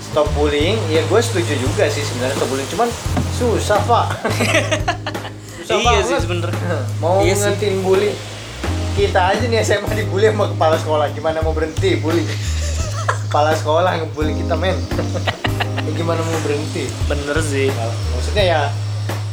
stop 0.00 0.28
bullying 0.32 0.78
ya 0.86 1.02
gue 1.02 1.20
setuju 1.20 1.52
juga 1.58 1.84
sih 1.86 2.00
sebenarnya 2.00 2.34
stop 2.34 2.48
bullying 2.48 2.70
cuman 2.70 2.88
susah 3.34 3.78
pak 3.82 4.06
susah 5.58 5.76
Iya 5.76 6.00
sih 6.00 6.08
banget. 6.08 6.20
sebenernya. 6.22 6.76
mau 6.96 7.20
Iya 7.20 7.34
sih. 7.34 7.40
ngentin 7.42 7.74
bully 7.82 8.10
kita 8.94 9.20
aja 9.28 9.44
nih 9.44 9.60
SMA 9.60 9.92
dibully 9.94 10.24
sama 10.26 10.48
kepala 10.48 10.76
sekolah 10.76 11.06
gimana 11.10 11.40
mau 11.40 11.52
berhenti 11.52 11.98
bully 11.98 12.24
kepala 13.36 13.52
sekolah 13.52 14.00
ngebully 14.00 14.32
kita 14.32 14.56
men. 14.56 14.72
Ya 15.84 15.90
gimana 15.92 16.24
mau 16.24 16.40
berhenti? 16.40 16.88
Bener 17.04 17.36
sih. 17.44 17.68
Maksudnya 18.16 18.44
ya 18.48 18.60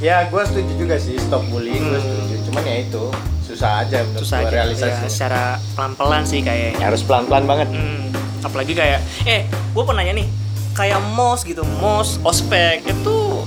ya 0.04 0.28
gue 0.28 0.44
setuju 0.44 0.72
juga 0.76 1.00
sih 1.00 1.16
stop 1.16 1.40
bullying 1.48 1.88
gue 1.88 1.96
Hmm. 1.96 2.04
setuju. 2.04 2.36
Cuman 2.52 2.68
ya 2.68 2.76
itu 2.84 3.04
susah 3.48 3.88
aja 3.88 4.04
menurut 4.04 4.28
susah 4.28 4.44
aja. 4.44 4.52
realisasinya 4.52 5.08
ya, 5.08 5.08
secara 5.08 5.44
pelan-pelan 5.80 6.28
sih 6.28 6.44
kayaknya. 6.44 6.84
Harus 6.84 7.00
pelan-pelan 7.08 7.48
banget. 7.48 7.72
Hmm, 7.72 8.12
apalagi 8.44 8.76
kayak 8.76 9.00
eh 9.24 9.48
gue 9.48 9.84
pernah 9.88 10.04
nanya 10.04 10.20
nih 10.20 10.28
kayak 10.76 11.00
mos 11.16 11.48
gitu 11.48 11.64
mos 11.80 12.20
ospek 12.28 12.84
itu 12.84 13.40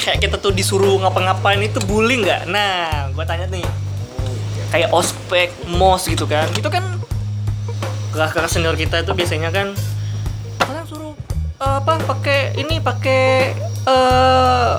kayak 0.00 0.24
kita 0.24 0.40
tuh 0.40 0.56
disuruh 0.56 0.96
ngapa-ngapain 1.04 1.60
itu 1.60 1.84
bullying 1.84 2.24
nggak? 2.24 2.48
Nah 2.48 3.12
gue 3.12 3.24
tanya 3.28 3.44
nih 3.52 3.68
kayak 4.72 4.88
ospek 4.88 5.52
mos 5.68 6.08
gitu 6.08 6.24
kan? 6.24 6.48
Itu 6.56 6.72
kan 6.72 6.95
kakak 8.16 8.48
senior 8.48 8.72
kita 8.74 9.04
itu 9.04 9.12
biasanya 9.12 9.52
kan 9.52 9.76
kalian 10.64 10.84
suruh 10.88 11.12
eh, 11.60 11.74
apa 11.84 12.00
pakai 12.08 12.56
ini 12.56 12.80
pakai 12.80 13.52
eh 13.86 14.74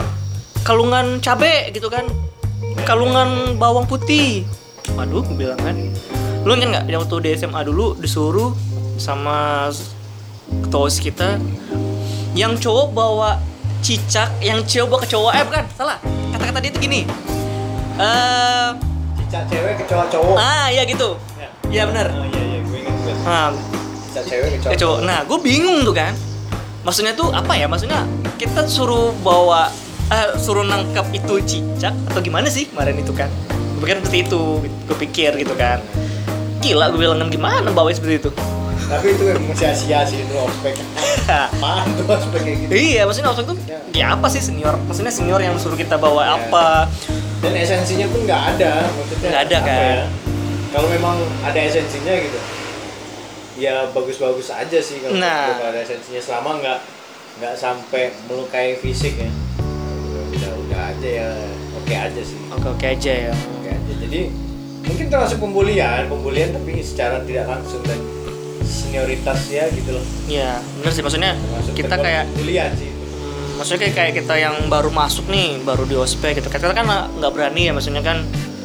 kalungan 0.68 1.24
cabe 1.24 1.72
gitu 1.72 1.88
kan. 1.88 2.04
Kalungan 2.84 3.56
bawang 3.56 3.88
putih. 3.88 4.44
Waduh 5.00 5.24
gue 5.24 5.48
bilang 5.48 5.60
kan. 5.64 5.76
Lu 6.44 6.52
inget 6.60 6.76
nggak 6.76 6.86
yang 6.92 7.00
waktu 7.08 7.18
di 7.24 7.30
SMA 7.40 7.62
dulu 7.64 7.96
disuruh 7.96 8.52
sama 9.00 9.72
ketua 10.68 10.92
OSIS 10.92 11.00
kita 11.00 11.40
yang 12.36 12.60
cowok 12.60 12.92
bawa 12.92 13.40
cicak 13.80 14.28
yang 14.44 14.60
cewek 14.68 14.92
bawa 14.92 15.00
ke 15.04 15.10
cowok 15.12 15.32
eh 15.40 15.44
bukan 15.48 15.64
salah. 15.80 15.98
Kata-kata 16.36 16.60
dia 16.60 16.72
itu 16.76 16.80
gini. 16.84 17.02
Eh 17.96 18.70
cicak 19.24 19.44
cewek 19.48 19.74
kecoa 19.84 20.04
cowok. 20.12 20.36
Ah 20.36 20.68
ya 20.68 20.84
gitu. 20.84 21.16
Ya 21.68 21.84
benar 21.88 22.12
oh 22.12 22.28
iya 22.28 22.47
nah 23.28 23.52
cicak 24.08 24.24
cewek 24.26 24.50
ya 24.64 24.76
cowok. 24.78 25.00
Nah 25.04 25.20
gue 25.24 25.38
bingung 25.38 25.84
tuh 25.84 25.92
kan. 25.92 26.16
Maksudnya 26.82 27.12
tuh 27.12 27.30
apa 27.30 27.54
ya? 27.54 27.68
Maksudnya 27.68 28.08
kita 28.36 28.64
suruh 28.66 29.12
bawa 29.20 29.68
eh, 30.08 30.40
suruh 30.40 30.64
nangkap 30.64 31.12
itu 31.12 31.36
cicak 31.44 31.92
atau 32.08 32.20
gimana 32.20 32.48
sih 32.48 32.66
kemarin 32.66 32.96
itu 32.96 33.12
kan? 33.12 33.28
Gue 33.76 33.86
pikir 33.86 34.00
seperti 34.00 34.20
itu 34.24 34.42
gue 34.64 34.98
pikir 34.98 35.32
gitu 35.38 35.54
kan. 35.54 35.84
Gila 36.58 36.90
gue 36.90 37.00
bilang 37.00 37.20
kan 37.20 37.30
gimana 37.30 37.68
bawa 37.70 37.92
seperti 37.92 38.24
itu? 38.24 38.32
Tapi 38.88 39.12
itu 39.12 39.24
emang 39.28 39.52
sia-sia 39.52 40.08
sih 40.08 40.24
itu 40.24 40.32
ospek. 40.34 40.80
Apaan 41.28 41.92
tuh 41.94 42.08
ospek 42.08 42.40
kayak 42.40 42.58
gitu? 42.64 42.72
Iya 42.72 43.02
maksudnya 43.04 43.30
waktu 43.30 43.44
itu 43.44 43.54
ya. 43.92 44.16
apa 44.16 44.28
sih 44.32 44.40
senior? 44.40 44.80
Maksudnya 44.88 45.12
senior 45.12 45.44
yang 45.44 45.60
suruh 45.60 45.76
kita 45.76 46.00
bawa 46.00 46.24
Ya. 46.24 46.32
apa? 46.40 46.88
Dan 47.38 47.52
esensinya 47.54 48.08
pun 48.08 48.24
nggak 48.24 48.42
ada 48.56 48.88
maksudnya 48.90 49.28
Nggak 49.30 49.44
ada, 49.46 49.58
kan? 49.62 49.78
ya, 49.78 50.00
kalau 50.72 50.88
memang 50.90 51.16
ada 51.44 51.60
esensinya 51.60 52.16
gitu 52.18 52.40
ya 53.58 53.90
bagus-bagus 53.90 54.48
aja 54.50 54.78
sih 54.78 55.02
kalau 55.02 55.18
Nah. 55.18 55.58
ada 55.58 55.82
esensinya. 55.82 56.22
Selama 56.22 56.62
nggak 56.62 56.80
nggak 57.38 57.54
sampai 57.54 58.14
melukai 58.26 58.78
fisik 58.78 59.18
ya. 59.18 59.30
Udah 60.32 60.54
udah 60.56 60.82
aja 60.94 61.10
ya. 61.10 61.30
Oke 61.76 61.94
aja 61.94 62.22
sih. 62.22 62.38
Oke 62.50 62.68
oke 62.68 62.86
aja 62.88 63.14
ya. 63.30 63.34
Oke 63.34 63.70
aja. 63.70 63.92
Jadi 64.00 64.22
mungkin 64.86 65.06
termasuk 65.08 65.38
pembulian 65.38 66.08
pembulian 66.08 66.50
tapi 66.50 66.80
secara 66.80 67.20
tidak 67.22 67.46
langsung 67.46 67.82
dan 67.84 68.00
senioritas 68.64 69.40
ya 69.48 69.66
gitu 69.70 69.90
loh. 69.92 70.06
Ya 70.28 70.62
bener 70.78 70.92
sih. 70.92 71.02
Maksudnya 71.02 71.32
termasuk 71.34 71.74
kita 71.74 71.96
kayak 71.96 72.24
pembulian 72.30 72.72
sih. 72.74 72.90
Hmm, 72.94 73.58
maksudnya 73.58 73.90
kayak, 73.90 73.96
kayak 73.96 74.14
kita 74.22 74.34
yang 74.38 74.56
baru 74.68 74.90
masuk 74.90 75.26
nih 75.28 75.58
baru 75.62 75.84
di 75.84 75.96
ospek 75.96 76.38
gitu. 76.38 76.48
Kita 76.48 76.72
kan 76.72 76.86
nggak 76.86 77.32
berani 77.34 77.70
ya. 77.70 77.74
Maksudnya 77.74 78.02
kan 78.02 78.22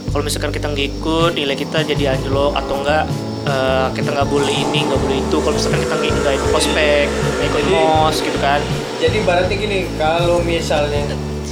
kalau 0.09 0.23
misalkan 0.23 0.53
kita 0.53 0.69
nggak 0.69 0.87
ikut 0.93 1.33
nilai 1.33 1.57
kita 1.57 1.79
jadi 1.83 2.13
anjlok 2.13 2.53
atau 2.53 2.85
enggak 2.85 3.05
eh, 3.45 3.87
kita 3.93 4.09
nggak 4.11 4.29
boleh 4.29 4.49
ini 4.49 4.81
nggak 4.85 5.01
boleh 5.01 5.17
itu. 5.19 5.37
Kalau 5.37 5.55
misalkan 5.55 5.81
kita 5.81 5.95
nggak 6.17 6.35
ikut 6.35 6.51
ospek 6.53 7.07
nggak 7.09 7.47
ikut 7.49 7.65
mos 7.69 8.17
gitu 8.19 8.39
kan. 8.39 8.61
Jadi 8.99 9.17
ibaratnya 9.19 9.57
gini 9.57 9.79
kalau 9.97 10.39
misalnya 10.41 11.01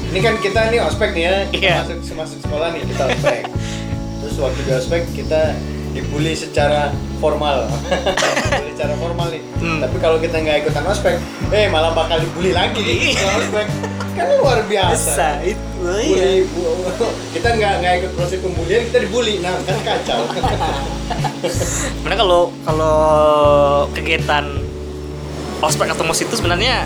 ini 0.06 0.18
kan 0.18 0.34
kita 0.38 0.70
nih 0.70 0.80
ospek 0.80 1.10
nih 1.12 1.22
ya 1.22 1.36
kita 1.48 1.62
Iya. 1.62 1.76
masuk 1.84 2.16
masuk 2.16 2.38
sekolah 2.40 2.68
nih 2.70 2.82
kita 2.84 3.02
ospek. 3.08 3.40
Terus 4.20 4.34
waktu 4.38 4.60
di 4.60 4.72
ospek 4.72 5.02
kita 5.12 5.42
dibully 5.90 6.32
secara 6.32 6.90
formal. 7.18 7.66
Dibully 8.46 8.72
secara 8.72 8.94
formal 8.96 9.26
nih. 9.28 9.42
Hmm. 9.58 9.78
tapi 9.78 9.96
kalau 9.98 10.16
kita 10.16 10.36
nggak 10.36 10.64
ikutan 10.64 10.84
ospek 10.84 11.14
eh 11.50 11.66
malah 11.66 11.90
bakal 11.90 12.16
dibully 12.16 12.50
lagi. 12.50 12.78
Nih 12.78 13.12
setelah 13.12 13.34
ospek 13.36 13.66
kan 14.12 14.26
luar 14.38 14.58
biasa. 14.64 15.40
Itu 15.42 15.62
Bully, 15.80 16.44
bu- 16.44 16.76
kita 17.32 17.48
nggak 17.56 17.72
nggak 17.80 17.92
ikut 18.04 18.12
proses 18.12 18.38
pembulian 18.38 18.82
kita 18.90 18.98
dibully. 19.00 19.40
Nah 19.40 19.56
kan 19.64 19.78
kacau. 19.80 20.20
Sebenarnya 22.00 22.18
kalau 22.20 22.42
kalau 22.62 22.98
kegiatan 23.96 24.44
ospek 25.60 25.88
atau 25.88 26.04
mos 26.04 26.20
itu 26.20 26.34
sebenarnya 26.36 26.84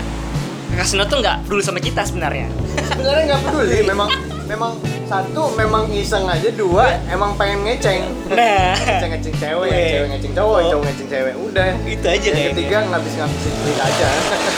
senior 0.83 1.07
tuh 1.07 1.23
nggak 1.23 1.47
peduli 1.47 1.63
sama 1.63 1.79
kita 1.79 2.03
sebenarnya. 2.03 2.47
Sebenarnya 2.87 3.23
nggak 3.31 3.41
peduli 3.47 3.77
memang 3.91 4.09
memang 4.47 4.71
satu 5.05 5.53
memang 5.53 5.85
iseng 5.89 6.25
aja. 6.25 6.49
Dua 6.49 6.97
emang 7.07 7.33
pengen 7.35 7.61
ngeceng. 7.63 8.01
Nah. 8.29 8.73
Ngeceng 8.75 9.11
ngeceng 9.13 9.35
cewek 9.37 9.69
Weh. 9.69 9.89
cewek 9.93 10.07
ngeceng 10.11 10.33
cowok 10.33 10.57
Oh. 10.57 10.69
cowok 10.71 10.83
ngeceng 10.85 11.09
cewek. 11.09 11.33
Udah. 11.37 11.69
Itu 11.83 12.05
aja 12.05 12.27
yang 12.27 12.51
ketiga 12.51 12.77
ngabis 12.85 13.13
ngabisin 13.15 13.53
duit 13.61 13.79
aja. 13.79 14.07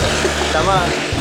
Sama 0.56 0.78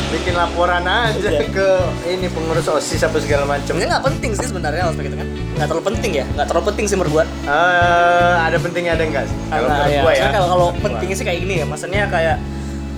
bikin 0.07 0.33
laporan 0.33 0.87
aja 0.87 1.19
Udah. 1.19 1.43
ke 1.51 1.69
ini 2.07 2.31
pengurus 2.31 2.63
osis 2.65 3.03
apa 3.03 3.19
segala 3.19 3.43
macam 3.43 3.67
sebenarnya 3.67 3.91
nggak 3.91 4.05
penting 4.07 4.31
sih 4.33 4.47
sebenarnya 4.47 4.83
ospek 4.87 5.05
itu 5.05 5.17
kan. 5.19 5.27
Nggak 5.53 5.67
terlalu 5.67 5.85
penting 5.85 6.11
ya? 6.15 6.25
Nggak 6.31 6.47
terlalu 6.47 6.65
penting 6.65 6.85
sih 6.87 6.95
menurut 6.95 7.11
gua. 7.13 7.25
Eh, 7.43 8.35
ada 8.41 8.57
pentingnya 8.57 8.91
ada 8.95 9.03
enggak 9.03 9.23
sih 9.27 9.37
kalau 9.45 9.67
Nah, 9.67 9.75
menurut 9.75 9.91
ya, 9.91 10.01
gua 10.01 10.07
ya. 10.07 10.15
Maksudnya 10.15 10.31
kalau 10.33 10.47
kalau 10.47 10.67
pentingnya 10.79 11.15
sih 11.15 11.25
kayak 11.27 11.39
gini 11.43 11.53
ya. 11.59 11.65
Maksudnya 11.65 12.03
kayak 12.07 12.35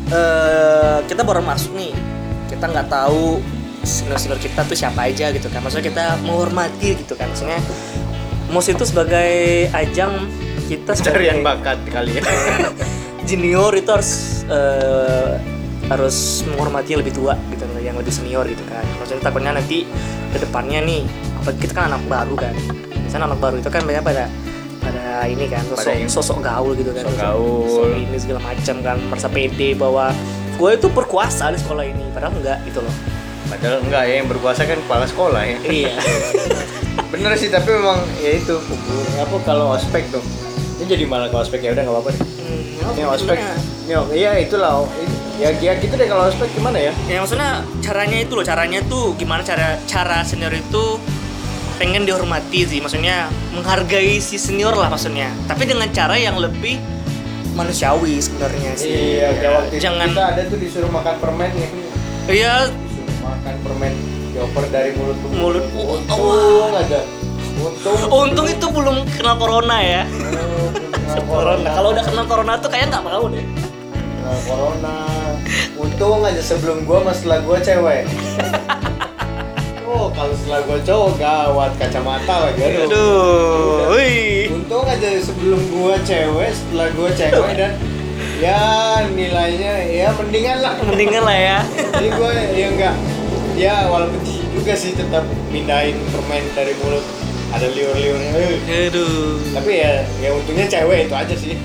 eh 0.10 0.98
kita 1.06 1.22
baru 1.22 1.42
masuk 1.42 1.72
nih. 1.74 1.94
Kita 2.46 2.66
nggak 2.66 2.88
tahu 2.88 3.42
senior-senior 3.82 4.38
kita 4.38 4.62
tuh 4.62 4.74
siapa 4.74 5.06
aja 5.06 5.30
gitu 5.30 5.48
kan. 5.48 5.60
Maksudnya 5.60 5.86
kita 5.88 6.04
menghormati 6.22 6.96
gitu 6.96 7.14
kan. 7.14 7.28
Maksudnya 7.28 7.60
mos 8.50 8.66
itu 8.66 8.82
sebagai 8.82 9.32
ajang 9.70 10.26
kita 10.66 10.92
sebagai 10.94 11.42
bakat 11.42 11.78
kali 11.86 12.18
ya. 12.18 12.24
Junior 13.28 13.72
itu 13.74 13.90
harus 13.90 14.12
eh, 14.46 15.34
harus 15.86 16.18
menghormati 16.46 16.94
yang 16.94 17.02
lebih 17.02 17.14
tua 17.14 17.34
gitu 17.50 17.66
yang 17.80 17.96
lebih 17.96 18.10
senior 18.10 18.46
gitu 18.46 18.62
kan. 18.66 18.82
Maksudnya 18.98 19.22
takutnya 19.22 19.52
nanti 19.54 19.86
ke 20.30 20.38
depannya 20.38 20.82
nih 20.82 21.02
apa 21.38 21.50
kita 21.54 21.74
kan 21.74 21.84
anak 21.90 22.02
baru 22.06 22.36
kan. 22.36 22.54
Misalnya 23.00 23.34
anak 23.34 23.40
baru 23.40 23.56
itu 23.58 23.70
kan 23.70 23.82
banyak 23.82 24.02
pada 24.02 24.26
pada 24.80 25.04
ini 25.26 25.46
kan 25.46 25.62
Pada 25.66 25.76
sosok 25.76 25.94
yang- 25.94 26.12
sosok 26.12 26.38
gaul 26.40 26.72
gitu 26.74 26.90
kan. 26.90 27.04
Sosok 27.04 27.14
Sosok- 27.14 27.26
gaul. 27.26 27.66
sosok 27.66 27.88
ini 27.96 28.18
segala 28.18 28.40
macam 28.44 28.76
kan 28.80 28.98
merasa 29.06 29.28
pede 29.28 29.70
bahwa 29.74 30.06
gue 30.54 30.70
itu 30.76 30.88
berkuasa 30.88 31.50
di 31.50 31.58
sekolah 31.58 31.84
ini 31.84 32.04
padahal 32.12 32.36
enggak 32.36 32.60
gitu 32.66 32.84
loh 32.84 32.92
padahal 33.50 33.82
enggak 33.82 34.04
ya 34.06 34.14
yang 34.22 34.28
berkuasa 34.30 34.62
kan 34.64 34.78
kepala 34.86 35.06
sekolah 35.10 35.42
ya. 35.42 35.58
Iya. 35.66 35.94
Bener 37.14 37.34
sih 37.36 37.50
tapi 37.50 37.74
memang 37.74 38.00
ya 38.22 38.38
itu 38.38 38.56
apa 39.18 39.36
kalau 39.44 39.74
ospek 39.74 40.06
tuh 40.14 40.22
ini 40.80 40.86
jadi 40.86 41.04
malah 41.10 41.28
ke 41.28 41.36
ospek 41.36 41.60
ya 41.66 41.74
udah 41.74 41.84
nggak 41.84 41.96
apa-apa 41.98 42.10
deh. 42.14 42.22
Hmm, 42.22 42.94
ini 42.96 43.04
ospek 43.04 43.38
ini, 43.90 43.98
iya 44.16 44.32
itulah 44.40 44.86
ya 45.42 45.50
ya 45.58 45.74
gitu 45.82 45.94
deh 45.98 46.08
kalau 46.08 46.30
ospek 46.30 46.48
gimana 46.54 46.78
ya? 46.78 46.94
Ya 47.10 47.20
maksudnya 47.20 47.66
caranya 47.82 48.18
itu 48.22 48.34
loh 48.38 48.46
caranya 48.46 48.80
tuh 48.86 49.18
gimana 49.18 49.42
cara 49.42 49.82
cara 49.90 50.22
senior 50.24 50.54
itu 50.54 51.02
pengen 51.82 52.04
dihormati 52.04 52.68
sih 52.68 52.80
maksudnya 52.84 53.32
menghargai 53.56 54.22
si 54.22 54.38
senior 54.38 54.78
lah 54.78 54.94
maksudnya. 54.94 55.34
Tapi 55.50 55.66
dengan 55.66 55.90
cara 55.90 56.16
yang 56.16 56.38
lebih 56.38 56.78
manusiawi 57.58 58.22
sebenarnya 58.22 58.72
sih. 58.78 59.20
Iya 59.20 59.28
kayak 59.36 59.52
waktu 59.58 59.74
itu 59.76 59.84
jangan 59.84 60.08
kita 60.14 60.26
ada 60.38 60.42
tuh 60.48 60.58
disuruh 60.62 60.92
makan 60.94 61.16
permen 61.20 61.52
nih 61.58 61.70
iya 62.30 62.70
permen 63.62 63.94
dioper 64.30 64.66
dari 64.70 64.90
mulut 64.96 65.18
ke 65.18 65.28
Mulut. 65.36 65.66
untung 65.74 66.74
aja. 66.74 67.02
Untung. 67.60 67.96
Untung 68.08 68.48
itu 68.48 68.66
belum 68.72 69.04
kena 69.20 69.34
corona 69.36 69.78
ya. 69.84 70.04
Kena 70.08 71.22
corona. 71.32 71.68
kalau 71.76 71.90
udah 71.92 72.04
kena 72.06 72.24
corona 72.24 72.54
tuh 72.56 72.70
kayak 72.72 72.88
nggak 72.88 73.04
mau 73.04 73.28
deh. 73.28 73.44
Kena 73.44 74.34
corona. 74.48 74.96
Untung 75.76 76.24
aja 76.24 76.40
sebelum 76.40 76.88
gua 76.88 77.04
mas 77.04 77.20
setelah 77.20 77.40
gua 77.44 77.58
cewek. 77.60 78.04
Oh 79.90 80.06
kalau 80.14 80.32
setelah 80.38 80.62
gua 80.70 80.80
cowok 80.86 81.12
gawat 81.18 81.72
kacamata 81.82 82.36
lagi 82.46 82.62
aduh. 82.62 82.86
Aduh 82.86 83.98
wih. 83.98 84.46
Untung 84.54 84.86
aja 84.86 85.18
sebelum 85.18 85.58
gua 85.74 85.98
cewek 86.06 86.54
setelah 86.54 86.88
gua 86.94 87.10
cewek 87.10 87.52
dan 87.58 87.74
ya 88.38 88.62
nilainya 89.10 89.74
ya 89.90 90.08
mendingan 90.14 90.58
lah. 90.62 90.74
Mendingan 90.86 91.24
lah 91.26 91.38
ya. 91.42 91.60
Jadi 91.98 92.10
gua 92.14 92.30
ya 92.54 92.68
enggak 92.70 92.96
ya 93.60 93.92
walaupun 93.92 94.24
juga 94.56 94.72
sih 94.72 94.96
tetap 94.96 95.28
mindahin 95.52 96.00
permen 96.16 96.44
dari 96.56 96.72
mulut. 96.80 97.04
Ada 97.50 97.66
liur-liurnya. 97.66 98.32
Aduh. 98.88 99.42
Tapi 99.58 99.72
ya 99.82 100.06
ya 100.22 100.30
untungnya 100.32 100.70
cewek 100.70 101.10
itu 101.12 101.16
aja 101.16 101.36
sih. 101.36 101.54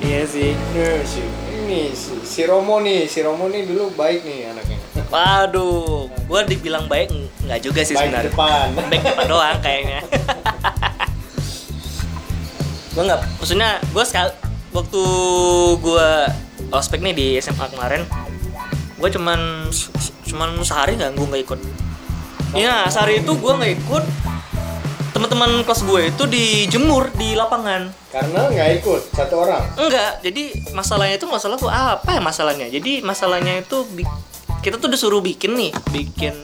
Iya 0.00 0.24
sih. 0.24 0.56
Nah, 0.56 1.04
si 1.04 1.20
ini 1.52 1.92
si, 1.92 2.16
si 2.24 2.48
Romo 2.48 2.80
nih. 2.80 3.04
Si 3.04 3.20
Romo 3.20 3.52
nih 3.52 3.68
dulu 3.68 3.92
baik 3.92 4.24
nih 4.24 4.48
anaknya. 4.48 4.80
Waduh. 5.12 6.08
Gua 6.24 6.40
dibilang 6.48 6.88
baik 6.88 7.12
nggak 7.44 7.60
juga 7.60 7.84
sih 7.84 7.92
baik 7.92 8.08
sebenarnya. 8.08 8.32
depan. 8.32 8.66
Baik 8.88 9.02
depan 9.04 9.26
doang 9.28 9.58
kayaknya. 9.60 10.00
Gue 12.96 13.02
nggak 13.06 13.20
maksudnya 13.38 13.76
gue 13.92 14.04
sekal 14.08 14.32
waktu 14.72 15.02
gue 15.78 16.08
ospek 16.72 17.04
nih 17.04 17.14
di 17.14 17.26
SMA 17.38 17.70
kemarin 17.70 18.02
gue 18.98 19.08
cuman 19.14 19.70
cuman 20.30 20.54
sehari 20.62 20.94
nggak 20.94 21.18
gue 21.18 21.26
nggak 21.26 21.42
ikut. 21.44 21.58
Iya 22.54 22.86
sehari 22.86 23.20
itu 23.20 23.32
gue 23.34 23.52
nggak 23.52 23.72
ikut. 23.82 24.04
Teman-teman 25.10 25.66
kelas 25.66 25.82
gue 25.82 26.00
itu 26.14 26.22
dijemur 26.30 27.10
di 27.18 27.34
lapangan. 27.34 27.90
Karena 28.14 28.46
nggak 28.46 28.68
ikut 28.80 29.02
satu 29.10 29.42
orang? 29.42 29.62
Enggak 29.74 30.22
jadi 30.22 30.54
masalahnya 30.70 31.18
itu 31.18 31.26
masalah 31.26 31.56
tuh 31.58 31.70
apa 31.70 32.14
ya 32.14 32.22
masalahnya? 32.22 32.66
Jadi 32.70 33.02
masalahnya 33.02 33.60
itu 33.60 33.84
kita 34.62 34.78
tuh 34.78 34.88
disuruh 34.88 35.18
bikin 35.18 35.58
nih 35.58 35.70
bikin 35.90 36.34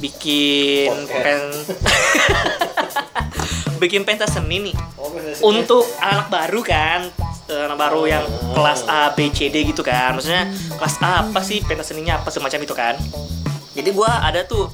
bikin 0.00 0.88
Podcast. 0.88 1.12
pen 1.12 1.40
bikin 3.84 4.02
pentas 4.08 4.32
seni 4.32 4.72
nih. 4.72 4.76
Oh, 4.96 5.12
untuk 5.52 5.84
anak 6.00 6.32
baru 6.32 6.60
kan 6.64 7.12
anak 7.50 7.78
baru 7.78 8.06
yang 8.06 8.24
kelas 8.54 8.86
A 8.86 9.10
B 9.12 9.28
C 9.34 9.50
D 9.50 9.66
gitu 9.66 9.82
kan. 9.82 10.14
Maksudnya 10.14 10.46
kelas 10.78 10.96
A 11.02 11.26
apa 11.26 11.40
sih 11.42 11.58
pentas 11.66 11.90
seninya 11.90 12.22
apa 12.22 12.30
semacam 12.30 12.60
itu 12.62 12.74
kan. 12.74 12.94
Jadi 13.74 13.90
gua 13.90 14.22
ada 14.22 14.46
tuh 14.46 14.70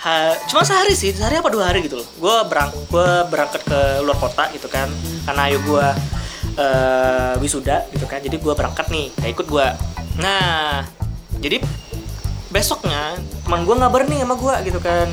ha, 0.00 0.36
cuma 0.48 0.64
sehari 0.64 0.96
sih 0.96 1.12
sehari 1.12 1.40
apa 1.40 1.48
dua 1.48 1.72
hari 1.72 1.84
gitu 1.84 2.00
loh. 2.00 2.08
Gua 2.20 2.44
berang 2.44 2.68
gua 2.92 3.24
berangkat 3.28 3.64
ke 3.64 3.80
luar 4.04 4.18
kota 4.20 4.48
gitu 4.52 4.68
kan. 4.68 4.88
Karena 5.24 5.48
ayo 5.48 5.58
gua 5.64 5.96
eh, 6.56 7.34
wisuda 7.40 7.88
gitu 7.92 8.04
kan. 8.04 8.20
Jadi 8.20 8.36
gua 8.40 8.52
berangkat 8.52 8.88
nih 8.92 9.08
gak 9.16 9.30
ikut 9.40 9.46
gua. 9.48 9.72
Nah 10.20 10.84
jadi 11.40 11.60
besoknya 12.52 13.16
teman 13.44 13.64
gua 13.64 13.76
ngabar 13.80 14.04
nih 14.04 14.20
sama 14.20 14.34
gua 14.36 14.60
gitu 14.60 14.80
kan. 14.80 15.08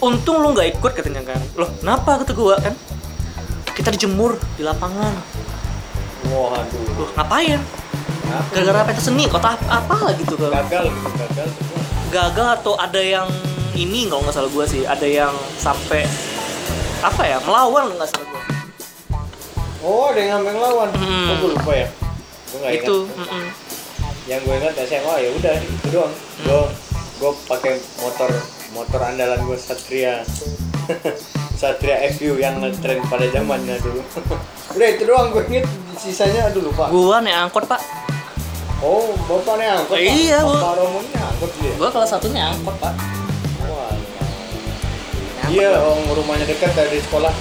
Untung 0.00 0.40
lu 0.40 0.56
nggak 0.56 0.80
ikut 0.80 0.92
katanya 0.96 1.20
kan. 1.24 1.40
Loh 1.56 1.68
kenapa? 1.80 2.24
kata 2.24 2.32
gua 2.32 2.56
kan. 2.60 2.72
Kita 3.70 3.96
dijemur 3.96 4.36
di 4.60 4.66
lapangan 4.66 5.39
waduh. 6.30 6.82
Loh 6.96 7.10
ngapain? 7.18 7.60
Apa? 8.30 8.46
gara-gara 8.54 8.86
pentas 8.86 9.10
seni 9.10 9.26
kota 9.26 9.58
apa, 9.58 9.66
apa 9.82 10.14
gitu 10.22 10.38
kan 10.38 10.62
gagal 10.62 10.86
gitu 10.86 11.08
gagal 11.18 11.46
semua. 11.50 11.78
Gagal 12.14 12.46
atau 12.62 12.74
ada 12.78 13.02
yang 13.02 13.26
ini? 13.74 14.06
Kalau 14.06 14.22
nggak 14.22 14.34
salah 14.38 14.50
gua 14.54 14.64
sih 14.70 14.86
ada 14.86 15.02
yang 15.02 15.34
sampai 15.58 16.06
apa 17.02 17.22
ya? 17.26 17.38
Melawan 17.42 17.90
nggak 17.98 18.06
salah 18.06 18.26
gua. 18.30 18.42
Oh 19.82 20.14
ada 20.14 20.20
yang 20.22 20.32
sampai 20.38 20.52
ngelawan 20.54 20.88
Hmm. 20.94 21.26
oh, 21.26 21.34
gue 21.42 21.50
lupa 21.58 21.72
ya. 21.74 21.88
Gue 22.52 22.58
nggak 22.62 22.72
ingat. 22.78 22.86
Itu 22.86 22.96
mm-mm. 23.10 23.44
yang 24.30 24.40
gue 24.46 24.54
ingat 24.62 24.74
SMA 24.86 25.14
ya 25.18 25.28
udah 25.34 25.54
itu 25.58 25.86
doang. 25.90 26.14
Hmm. 26.14 26.44
gue 26.46 26.62
gue 27.18 27.32
pakai 27.50 27.74
motor 27.98 28.30
motor 28.78 29.00
andalan 29.02 29.40
gue 29.42 29.58
Satria. 29.58 30.22
Satria 31.60 31.98
FU 32.14 32.38
yang 32.38 32.62
ngetren 32.62 33.02
pada 33.10 33.26
zamannya 33.28 33.76
dulu 33.82 34.00
udah 34.70 34.88
itu 34.88 35.02
doang 35.06 35.28
gue 35.34 35.42
inget. 35.50 35.66
Sisanya 36.00 36.48
aduh 36.48 36.64
lupa. 36.64 36.88
Gua 36.88 37.20
naik 37.20 37.36
angkot 37.50 37.68
pak. 37.68 37.80
Oh 38.80 39.12
bapak 39.28 39.60
nih 39.60 39.68
angkot 39.68 39.96
Pak? 40.00 40.00
Iya, 40.00 40.38
Bu. 40.40 40.56
bapak 40.56 40.72
Romo 40.80 41.00
angkot 41.04 41.50
dia? 41.60 41.72
Gua 41.76 41.88
kelas 41.92 42.08
satunya 42.08 42.42
angkot 42.48 42.76
pak. 42.80 42.94
Wah, 43.68 43.92
Naik 45.44 45.52
iya 45.52 45.76
angkot, 45.76 46.16
oh, 46.16 46.16
rumahnya 46.16 46.48
dekat 46.48 46.72
dari 46.72 46.96
sekolah. 47.04 47.32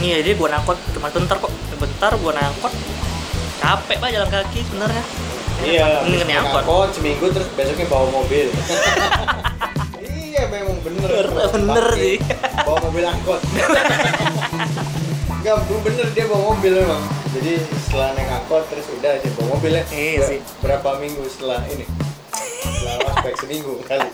Iya 0.00 0.24
jadi 0.24 0.40
gua 0.40 0.48
naik 0.48 0.64
angkot. 0.64 0.78
Cuma 0.96 1.12
bentar 1.12 1.36
kok. 1.36 1.52
Bentar 1.76 2.12
gua 2.16 2.32
naik 2.32 2.48
angkot. 2.56 2.72
Capek 3.60 3.96
pak 4.00 4.08
jalan 4.08 4.28
kaki 4.32 4.60
sebenarnya. 4.64 5.04
Iya 5.60 5.86
naik 6.24 6.40
angkot 6.48 6.88
seminggu 6.96 7.28
terus 7.28 7.48
besoknya 7.52 7.84
bawa 7.92 8.08
mobil 8.08 8.48
iya 10.38 10.46
memang 10.46 10.78
bener. 10.86 11.08
Bener, 11.10 11.50
bener 11.50 11.86
sih. 11.98 12.16
bawa 12.62 12.78
mobil 12.86 13.04
angkot. 13.04 13.40
Enggak, 15.38 15.56
bener 15.66 16.06
dia 16.14 16.24
bawa 16.30 16.42
mobil 16.54 16.72
memang. 16.78 17.02
Jadi 17.34 17.52
setelah 17.86 18.14
naik 18.14 18.30
angkot 18.30 18.62
terus 18.70 18.86
udah 18.94 19.10
aja 19.18 19.28
bawa 19.34 19.46
mobil. 19.58 19.72
Ya 19.74 19.84
Iya 19.90 20.20
sih. 20.22 20.38
berapa 20.62 20.88
minggu 21.02 21.22
setelah 21.26 21.66
ini? 21.66 21.84
Setelah 22.62 22.94
ospek 23.10 23.34
seminggu 23.42 23.74
kali. 23.82 24.08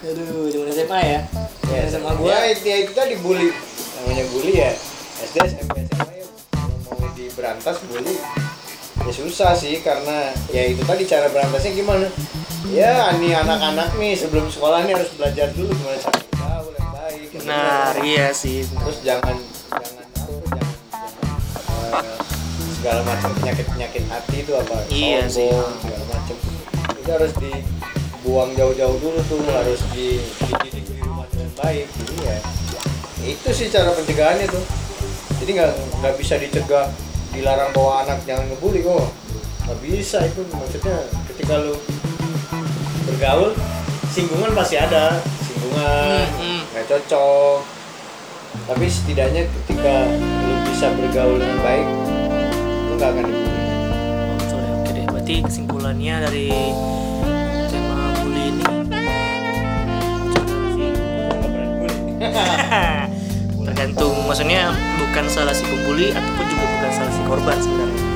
Aduh 0.00 0.48
zaman 0.50 0.68
SMA 0.74 0.98
ya? 1.06 1.20
Ya 1.70 1.80
SMA 1.86 2.10
gua. 2.18 2.34
ya, 2.34 2.50
itu, 2.50 2.66
ya 2.66 2.76
itu 2.82 2.92
tadi 2.96 3.14
bully. 3.22 3.54
Namanya 4.02 4.24
bully 4.34 4.52
ya. 4.58 4.70
SD 5.22 5.36
SMP 5.54 5.86
SMA 5.86 6.10
ya. 6.18 6.26
Mau 6.90 7.06
diberantas 7.14 7.76
bully. 7.86 8.18
Ya 9.00 9.12
susah 9.14 9.54
sih 9.54 9.78
karena 9.80 10.34
ya 10.50 10.66
itu 10.66 10.82
tadi 10.82 11.06
cara 11.06 11.30
berantasnya 11.30 11.72
gimana 11.72 12.10
ya 12.68 13.16
ini 13.16 13.32
anak-anak 13.32 13.96
nih 13.96 14.12
sebelum 14.12 14.52
sekolah 14.52 14.84
nih 14.84 14.92
harus 14.92 15.10
belajar 15.16 15.48
dulu 15.56 15.72
gimana 15.72 15.96
cara 15.96 16.20
bergaul 16.20 16.72
yang 16.76 16.90
baik 16.92 17.28
benar 17.40 17.92
iya 18.04 18.26
sih 18.30 18.68
terus 18.68 18.98
jangan 19.00 19.36
jangan 19.40 19.92
apa 19.96 20.20
jangan, 20.52 20.76
jangan 20.92 22.04
eh, 22.04 22.18
segala 22.76 23.00
macam 23.04 23.30
penyakit 23.40 23.66
penyakit 23.66 24.04
hati 24.08 24.36
itu 24.44 24.52
apa 24.52 24.76
Iya 24.88 25.20
sih. 25.28 25.48
sombong, 25.48 25.72
segala 25.80 26.04
macam. 26.08 26.36
Itu 27.00 27.10
harus 27.12 27.32
dibuang 27.36 28.50
jauh-jauh 28.56 28.96
dulu 29.00 29.20
tuh 29.24 29.40
harus 29.52 29.80
di 29.92 30.20
dididik 30.48 30.84
di 30.88 31.00
rumah 31.04 31.28
dengan 31.28 31.50
baik. 31.56 31.86
Jadi 31.92 32.14
ya 32.24 32.36
itu 33.20 33.48
sih 33.52 33.68
cara 33.68 33.92
pencegahannya 33.92 34.46
tuh. 34.48 34.64
Jadi 35.44 35.50
nggak 35.56 35.72
nggak 36.00 36.14
bisa 36.16 36.34
dicegah 36.36 36.88
dilarang 37.32 37.70
bawa 37.76 38.04
anak 38.04 38.24
jangan 38.24 38.48
ngebully 38.48 38.80
kok. 38.80 39.12
Nggak 39.68 39.78
bisa 39.84 40.18
itu 40.24 40.40
maksudnya 40.48 40.96
ketika 41.28 41.54
lu 41.60 41.76
bergaul 43.10 43.50
singgungan 44.10 44.50
pasti 44.54 44.76
ada. 44.78 45.18
Singgungan 45.46 46.26
Mm-mm. 46.38 46.60
nggak 46.70 46.86
cocok. 46.86 47.58
Tapi 48.70 48.86
setidaknya 48.86 49.46
ketika 49.46 50.06
lu 50.46 50.54
bisa 50.66 50.86
bergaul 50.94 51.38
dengan 51.38 51.58
baik 51.62 51.86
lu 52.90 52.92
nggak 52.98 53.10
akan 53.14 53.24
dibully. 53.26 53.62
Oh. 54.50 54.82
Oke 54.82 54.90
deh, 54.94 55.06
berarti 55.06 55.34
kesimpulannya 55.46 56.14
dari 56.26 56.48
tema 57.70 58.14
bully 58.18 58.44
ini 58.50 58.64
tergantung 63.66 64.14
maksudnya 64.28 64.74
bukan 64.98 65.24
salah 65.30 65.54
si 65.56 65.64
pembuli 65.64 66.12
ataupun 66.12 66.44
juga 66.46 66.64
bukan 66.68 66.90
salah 66.92 67.12
si 67.12 67.22
korban 67.26 67.56
sebenarnya 67.58 68.09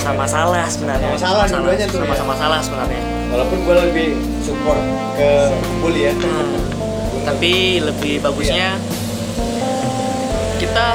sama-sama 0.00 0.22
Iya, 0.22 0.28
salah 0.32 0.64
sebenarnya. 0.68 1.08
Sama-sama 1.16 1.24
salah 1.24 1.44
dua-duanya 1.48 1.86
tuh, 1.88 1.98
ya. 1.98 2.04
sama-sama 2.04 2.34
salah 2.38 2.60
sebenarnya. 2.62 3.02
Walaupun 3.32 3.58
gue 3.64 3.74
lebih 3.88 4.08
support 4.44 4.80
ke 5.16 5.30
bully 5.80 6.00
ya. 6.08 6.12
Hmm. 6.16 6.60
tapi 7.22 7.78
lebih 7.78 8.18
bagusnya 8.18 8.74
kita 10.58 10.86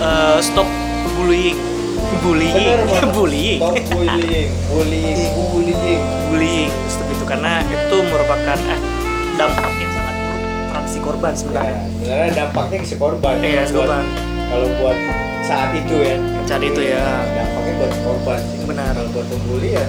eh, 0.00 0.38
stop 0.40 0.68
bullying. 1.16 1.58
Bullying. 2.22 2.52
Bullying. 3.16 3.58
Stop 3.58 3.76
bullying. 3.96 4.50
Bullying. 4.68 5.32
Bullying. 5.52 6.00
Bullying. 6.28 6.70
Stop 6.88 7.08
itu 7.08 7.24
karena 7.24 7.64
itu 7.66 7.96
merupakan 8.04 8.58
eh, 8.68 8.80
dampak 9.36 9.72
yang 9.80 9.90
sangat 9.96 10.14
buruk 10.20 10.40
terhadap 10.44 10.84
si 10.86 10.98
korban 11.00 11.32
sebenarnya. 11.32 11.78
Sebenarnya 11.88 12.30
dampaknya 12.36 12.76
ke 12.84 12.86
si 12.86 12.96
korban. 13.00 13.34
Iya, 13.40 13.62
si 13.64 13.72
korban. 13.74 14.04
Kalau 14.52 14.68
buat 14.80 14.96
saat 15.42 15.70
itu 15.72 15.94
ya 15.98 16.16
Saat 16.46 16.62
itu 16.62 16.80
ya. 16.82 17.02
dampaknya 17.28 17.72
buat 17.78 17.92
korban 18.02 18.40
sih 18.42 18.58
Benar. 18.64 18.92
kalau 18.92 19.10
buat 19.10 19.26
pembuli 19.26 19.74
ya 19.74 19.84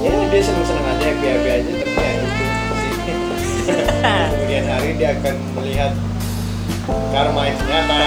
ya 0.00 0.12
dia 0.28 0.40
seneng 0.40 0.64
seneng 0.64 0.84
aja 0.86 1.04
happy 1.04 1.26
happy 1.26 1.48
aja 1.50 1.70
tapi 1.72 1.96
ya 1.96 2.10
itu 2.12 2.44
kemudian 4.30 4.64
hari 4.68 4.90
dia 4.94 5.08
akan 5.16 5.34
melihat 5.56 5.92
karma 7.10 7.42
yang 7.44 7.58
nyata 7.58 7.98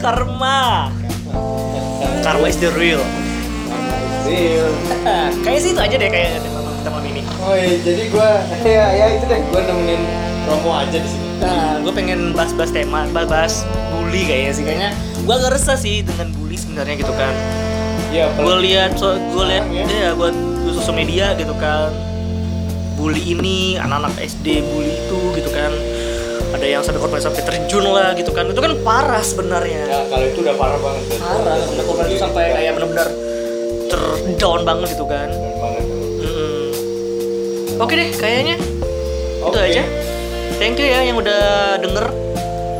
Karma. 0.00 0.88
Karma 2.24 2.46
is 2.48 2.56
the 2.56 2.72
real. 2.72 3.00
karma 3.68 3.96
is 3.96 4.24
real 4.26 4.68
Kayaknya 5.44 5.60
sih 5.60 5.70
itu 5.72 5.80
aja 5.80 5.96
deh 5.96 6.08
kayaknya 6.08 6.40
kita 6.80 6.88
malam 6.88 7.04
ini. 7.06 7.22
oh 7.40 7.54
iya 7.56 7.76
jadi 7.80 8.02
gua 8.08 8.28
ya 8.64 8.84
ya 8.96 9.06
itu 9.16 9.24
deh 9.28 9.40
gua 9.48 9.60
nemenin 9.64 10.00
Romo 10.48 10.70
aja 10.72 10.96
di 10.96 11.04
sini 11.04 11.29
Gue 11.80 11.92
pengen 11.92 12.36
bahas-bahas 12.36 12.70
tema, 12.70 13.08
bahas 13.10 13.64
bully 13.90 14.28
kayaknya 14.28 14.52
sih 14.52 14.64
kayaknya. 14.64 14.90
Gue 15.24 15.34
agak 15.34 15.56
resah 15.56 15.76
sih 15.76 16.04
dengan 16.04 16.28
bully 16.36 16.56
sebenarnya 16.56 16.94
gitu 17.00 17.14
kan. 17.16 17.32
Iya, 18.10 18.26
Gue 18.36 18.56
lihat, 18.58 18.98
so, 18.98 19.14
gue 19.14 19.44
lihat, 19.46 19.64
ya. 19.70 19.84
ya, 19.86 20.10
gue 20.12 20.28
sosial 20.74 20.98
media 20.98 21.32
gitu 21.38 21.54
kan. 21.56 21.94
Bully 22.98 23.32
ini, 23.32 23.78
anak-anak 23.80 24.18
SD 24.18 24.60
bully 24.60 24.92
itu 24.92 25.20
gitu 25.38 25.50
kan. 25.54 25.72
Ada 26.50 26.66
yang 26.66 26.82
sampai 26.82 26.98
korban 26.98 27.22
sampai 27.22 27.40
terjun 27.46 27.86
lah 27.86 28.12
gitu 28.18 28.34
kan. 28.34 28.50
Itu 28.50 28.58
kan 28.58 28.74
parah 28.82 29.22
sebenarnya. 29.22 29.86
ya 29.86 30.00
kalau 30.10 30.26
itu 30.26 30.42
udah 30.42 30.54
parah 30.58 30.78
banget. 30.82 31.02
Parah, 31.16 31.56
sampai 31.62 31.84
korban 31.86 32.04
itu 32.10 32.18
sampai 32.18 32.44
kayak 32.52 32.72
benar-benar 32.76 33.08
terdown 33.88 34.60
banget 34.66 34.88
gitu 34.98 35.06
kan. 35.06 35.28
Banget 35.30 35.82
tuh. 35.86 36.00
Mm-mm. 36.20 36.64
Oke 37.78 37.92
deh, 37.94 38.10
kayaknya 38.12 38.58
itu 38.58 39.46
Oke. 39.46 39.56
aja. 39.56 39.82
Thank 40.60 40.76
you 40.76 40.86
ya 40.86 41.00
yang 41.02 41.16
udah 41.16 41.40
denger. 41.80 42.06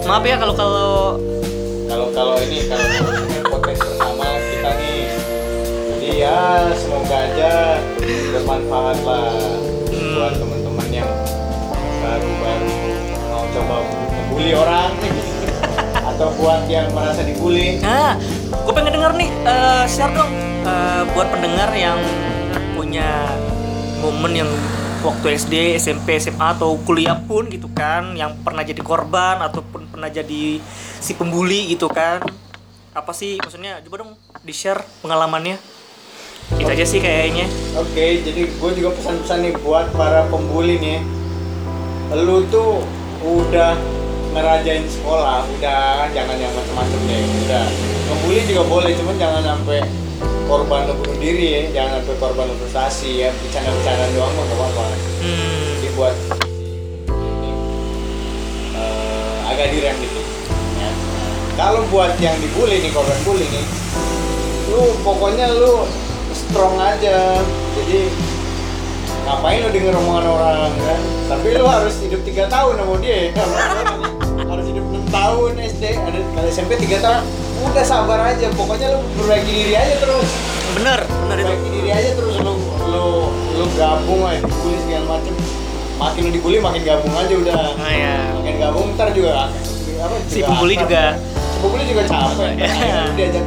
Maaf 0.05 0.21
ya 0.23 0.37
kalau 0.37 0.53
kalau 0.53 0.89
kalau 1.89 2.07
kalau 2.13 2.35
ini 2.43 2.69
kalau 2.69 2.85
podcast 3.49 3.81
pertama 3.87 4.27
kita 4.43 4.71
nih 4.77 5.01
jadi 5.91 6.09
ya 6.19 6.39
semoga 6.75 7.17
aja 7.17 7.53
bermanfaat 8.33 8.99
lah 9.03 9.33
Hmm. 9.91 10.15
buat 10.17 10.33
teman-teman 10.39 10.89
yang 10.95 11.11
baru-baru 12.01 12.75
mau 13.27 13.45
coba 13.51 13.77
ngebully 13.83 14.53
orang 14.55 14.91
atau 15.93 16.29
buat 16.39 16.63
yang 16.67 16.87
merasa 16.95 17.27
dibully 17.27 17.83
Nah, 17.83 18.15
gue 18.49 18.73
pengen 18.73 18.95
denger 18.95 19.13
nih, 19.19 19.31
eh, 19.45 19.85
share 19.85 20.15
dong 20.15 20.31
eh, 20.63 21.03
buat 21.11 21.27
pendengar 21.29 21.75
yang 21.75 21.99
punya 22.73 23.35
momen 23.99 24.33
yang 24.33 24.51
waktu 25.01 25.37
SD, 25.37 25.55
SMP, 25.81 26.21
SMA 26.21 26.57
atau 26.57 26.77
kuliah 26.85 27.17
pun 27.17 27.49
gitu 27.49 27.69
kan, 27.73 28.13
yang 28.15 28.37
pernah 28.45 28.61
jadi 28.61 28.81
korban 28.85 29.41
ataupun 29.41 29.89
pernah 29.89 30.13
jadi 30.13 30.61
si 31.01 31.13
pembuli 31.17 31.73
gitu 31.73 31.89
kan. 31.89 32.21
Apa 32.93 33.13
sih 33.17 33.41
maksudnya? 33.41 33.81
Coba 33.87 34.05
dong 34.05 34.13
di 34.45 34.53
share 34.53 34.83
pengalamannya. 35.01 35.57
Itu 36.59 36.67
aja 36.67 36.83
sih 36.83 36.99
kayaknya. 36.99 37.47
oke 37.79 38.05
jadi 38.27 38.43
gue 38.51 38.71
juga 38.75 38.91
pesan-pesan 38.99 39.39
nih 39.47 39.55
buat 39.63 39.87
para 39.95 40.27
pembuli 40.27 40.83
nih 40.83 40.99
lu 42.11 42.43
tuh 42.51 42.83
udah 43.23 43.79
ngerajain 44.35 44.83
sekolah 44.87 45.47
udah 45.47 46.11
jangan 46.11 46.37
yang 46.39 46.51
macem-macem 46.51 47.01
deh 47.07 47.23
udah 47.47 47.65
ngebully 48.11 48.43
juga 48.51 48.63
boleh 48.67 48.93
cuman 48.99 49.17
jangan 49.19 49.43
sampai 49.47 49.79
korban 50.51 50.91
lu 50.91 50.99
bunuh 50.99 51.17
diri 51.23 51.47
ya 51.55 51.61
jangan 51.71 52.03
sampai 52.03 52.19
korban 52.19 52.45
lu 52.51 52.55
frustasi 52.59 53.23
ya 53.23 53.31
bercanda-bercanda 53.31 54.05
doang 54.19 54.35
mah 54.35 54.45
gak 54.51 54.57
apa-apa. 54.59 54.85
Hmm, 55.23 55.63
jadi 55.79 55.89
buat 55.95 56.15
ini 57.15 57.51
eh, 58.75 59.35
agak 59.47 59.67
direm 59.71 59.97
dikit 60.03 60.27
ya. 60.75 60.91
kalau 61.55 61.87
buat 61.87 62.19
yang 62.19 62.35
dibully 62.43 62.83
nih 62.83 62.91
korban 62.91 63.19
bully 63.23 63.47
nih 63.47 63.67
lu 64.75 64.83
pokoknya 65.07 65.47
lu 65.55 65.87
strong 66.35 66.75
aja. 66.83 67.39
Jadi 67.79 68.11
ngapain 69.27 69.63
lu 69.63 69.71
denger 69.71 69.95
omongan 70.03 70.27
orang 70.27 70.71
kan? 70.75 71.01
Tapi 71.31 71.47
lu 71.55 71.67
harus 71.67 71.95
hidup 72.03 72.27
tiga 72.27 72.51
tahun 72.51 72.83
sama 72.83 72.99
dia 72.99 73.31
ya. 73.31 74.19
Harus 74.51 74.67
hidup 74.67 74.85
6 74.85 75.07
tahun 75.09 75.51
SD 75.61 75.83
ada 75.95 76.19
kalau 76.29 76.49
SMP 76.49 76.71
3 76.77 76.99
tahun 76.99 77.23
udah 77.63 77.85
sabar 77.85 78.19
aja 78.27 78.47
pokoknya 78.51 78.87
lu 78.91 79.01
perbaiki 79.15 79.53
diri 79.55 79.75
aja 79.75 79.95
terus 79.97 80.29
bener, 80.73 81.01
bener 81.07 81.37
itu. 81.37 81.47
perbaiki 81.47 81.69
diri 81.73 81.91
aja 81.91 82.11
terus 82.13 82.35
lu 82.37 82.53
lu 82.85 83.07
lu 83.55 83.65
gabung 83.75 84.23
aja 84.25 84.41
dibully 84.41 84.79
segala 84.81 85.05
macem 85.09 85.35
makin 85.97 86.21
lu 86.21 86.31
dibully 86.33 86.59
makin 86.59 86.83
gabung 86.83 87.13
aja 87.13 87.35
udah 87.37 87.55
Nah 87.77 87.93
ya. 87.93 88.17
makin 88.35 88.55
gabung 88.59 88.87
ntar 88.95 89.09
juga 89.13 89.31
apa 89.47 89.55
Si 90.27 90.41
pembuli 90.41 90.75
juga. 90.75 91.13
si 91.21 91.59
pembuli 91.61 91.85
juga 91.85 92.03
capek. 92.03 92.57
Lu 93.05 93.13
diajak 93.15 93.45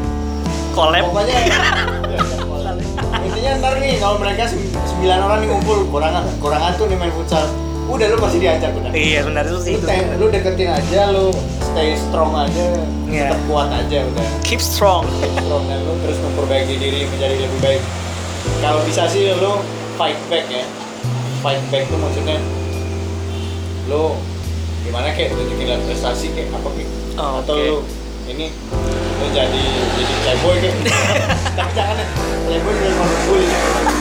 Collab. 0.72 1.02
pokoknya 1.04 1.34
intinya 3.26 3.52
ntar 3.58 3.74
nih 3.78 3.98
kalau 3.98 4.16
mereka 4.18 4.46
sem- 4.46 4.62
sembilan 4.86 5.20
orang 5.20 5.38
nih 5.40 5.50
ngumpul 5.50 5.78
kurang 5.90 6.14
kurang 6.38 6.62
atuh 6.62 6.86
nih 6.86 6.96
main 6.96 7.10
futsal 7.12 7.46
udah 7.86 8.06
lu 8.08 8.18
pasti 8.18 8.38
diajak 8.40 8.72
udah 8.72 8.92
Iya, 8.92 9.20
benar 9.24 9.44
itu 9.44 9.58
sih. 9.60 9.74
lu, 9.74 9.80
te- 9.82 10.12
lu 10.16 10.26
deketin 10.28 10.70
aja 10.70 11.02
lu 11.10 11.28
stay 11.62 11.94
strong 11.96 12.32
aja 12.34 12.66
Iya. 13.06 13.30
tetap 13.30 13.40
kuat 13.46 13.70
aja 13.70 13.98
udah 14.04 14.28
Keep 14.42 14.60
strong. 14.60 15.04
strong 15.38 15.64
dan 15.66 15.80
lu 15.82 15.94
terus 16.00 16.18
memperbaiki 16.20 16.76
diri 16.76 17.06
menjadi 17.06 17.36
lebih 17.40 17.60
baik 17.60 17.82
kalau 18.60 18.80
bisa 18.82 19.06
sih 19.06 19.30
lu 19.32 19.60
fight 19.94 20.18
back 20.26 20.48
ya 20.48 20.64
fight 21.40 21.62
back 21.70 21.84
tuh 21.86 21.98
maksudnya 21.98 22.40
lu 23.86 24.16
gimana 24.82 25.12
kayak 25.12 25.32
tunjukin 25.32 25.66
lihat 25.66 25.82
prestasi 25.84 26.32
kayak 26.32 26.50
apa 26.52 26.70
kayak 26.70 26.90
Oh, 27.14 27.40
atau 27.40 27.54
oke. 27.54 27.62
lu 27.62 27.78
ini 28.26 28.48
lu 29.14 29.26
jadi 29.30 29.64
jadi 29.94 30.14
playboy 30.24 30.56
kayak 30.58 30.76
tapi 31.58 31.72
jangan 31.74 31.96
ya 32.00 32.08
playboy 32.42 32.74
bully 33.28 33.48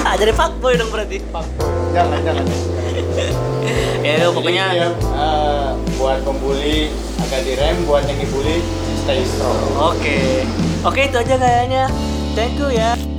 Ah, 0.03 0.14
jadi 0.21 0.33
fuckboy 0.33 0.75
dong 0.75 0.88
berarti. 0.88 1.18
jangan 1.92 2.18
jangan 2.23 2.45
Ya, 4.02 4.26
pokoknya 4.35 4.64
Jadi, 4.74 4.83
ya, 4.83 4.88
eh, 5.14 5.68
buat 5.94 6.18
pembuli 6.26 6.90
agak 7.22 7.46
direm 7.46 7.87
buat 7.87 8.02
yang 8.02 8.18
dibully 8.18 8.59
stay 9.07 9.22
strong 9.22 9.62
Oke. 9.78 10.42
Oke, 10.83 11.07
itu 11.07 11.16
aja 11.22 11.38
kayaknya. 11.38 11.87
Thank 12.35 12.59
you 12.59 12.74
ya. 12.74 13.12